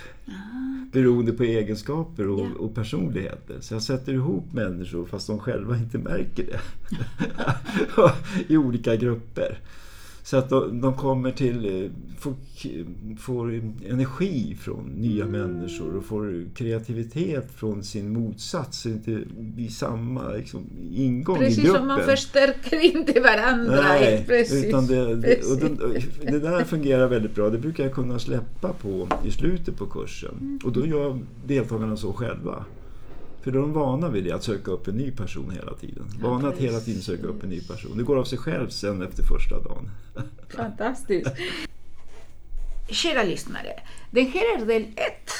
Beroende 0.93 1.33
på 1.33 1.43
egenskaper 1.43 2.29
och, 2.29 2.41
Ja. 2.41 2.47
och 2.59 2.75
personligheter. 2.75 3.57
Så 3.61 3.75
jag 3.75 3.83
sätter 3.83 4.13
ihop 4.13 4.53
människor 4.53 5.05
fast 5.07 5.27
de 5.27 5.39
själva 5.39 5.77
inte 5.77 5.99
märker 5.99 6.47
det. 6.47 6.61
I 8.49 8.57
olika 8.57 8.97
grupper. 8.97 9.59
Så 10.31 10.37
att 10.37 10.49
de, 10.49 10.81
de 10.81 10.95
kommer 10.95 11.31
till, 11.31 11.83
eh, 11.85 11.91
får, 12.19 12.35
får 13.19 13.51
energi 13.89 14.57
från 14.61 14.85
nya 14.87 15.27
människor 15.27 15.97
och 15.97 16.05
får 16.05 16.45
kreativitet 16.55 17.51
från 17.57 17.83
sin 17.83 18.13
motsats. 18.13 18.79
Så 18.79 18.89
inte 18.89 19.21
blir 19.39 19.69
samma 19.69 20.29
liksom, 20.29 20.67
ingång 20.93 21.37
i 21.37 21.39
Precis 21.39 21.65
gruppen. 21.65 21.79
som 21.79 21.87
man 21.87 22.01
förstärker 22.01 22.97
inte 22.97 23.21
varandra. 23.21 23.83
Nej, 23.83 24.25
precis. 24.27 24.65
utan 24.65 24.87
det, 24.87 24.95
det, 24.95 25.13
och 25.15 25.61
Precis. 25.61 26.09
det, 26.23 26.31
det 26.31 26.39
där 26.39 26.65
fungerar 26.65 27.09
väldigt 27.09 27.35
bra. 27.35 27.51
Det 27.51 27.59
brukar 27.59 27.85
jag 27.85 27.93
kunna 27.93 28.19
släppa 28.19 28.73
på 28.73 29.09
i 29.25 29.31
slutet 29.31 29.77
på 29.77 29.87
kursen. 29.87 30.61
Och 30.65 30.73
då 30.73 30.87
gör 30.87 31.19
deltagarna 31.47 31.97
så 31.97 32.13
själva. 32.13 32.65
För 33.43 33.51
de 33.51 33.71
är 33.71 33.75
vana 33.75 34.09
vid 34.09 34.25
det, 34.25 34.33
att 34.33 34.45
söka 34.45 34.71
upp 34.71 34.89
en 34.89 34.97
ny 34.97 35.11
person 35.11 35.51
hela 35.51 35.75
tiden. 35.75 36.05
Vana 36.21 36.49
att 36.49 36.59
hela 36.59 36.81
tiden 36.81 37.03
söka 37.03 37.27
upp 37.27 37.43
en 37.43 37.49
ny 37.49 37.61
person. 37.61 37.97
Det 37.97 38.03
går 38.03 38.19
av 38.19 38.25
sig 38.25 38.39
själv 38.39 38.69
sen 38.69 39.03
efter 39.03 39.23
första 39.23 39.61
dagen. 39.61 39.91
Fantastiskt. 40.49 41.31
Kära 42.89 43.23
lyssnare, 43.23 43.81
det 44.11 44.23
här 44.23 44.63
är 44.63 44.67
del 44.67 44.83
ett. 44.83 45.31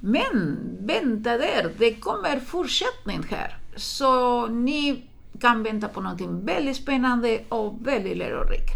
Men 0.00 0.58
vänta 0.80 1.38
där, 1.38 1.72
det 1.78 1.94
kommer 1.94 2.40
fortsättning 2.40 3.22
här. 3.30 3.58
Så 3.76 4.46
ni 4.46 5.02
kan 5.40 5.62
vänta 5.62 5.88
på 5.88 6.00
någonting 6.00 6.44
väldigt 6.44 6.76
spännande 6.76 7.40
och 7.48 7.86
väldigt 7.86 8.16
lärorikt. 8.16 8.74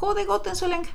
Ha 0.00 0.14
det 0.14 0.24
gott 0.24 0.46
än 0.46 0.56
så 0.56 0.66
länge. 0.66 0.88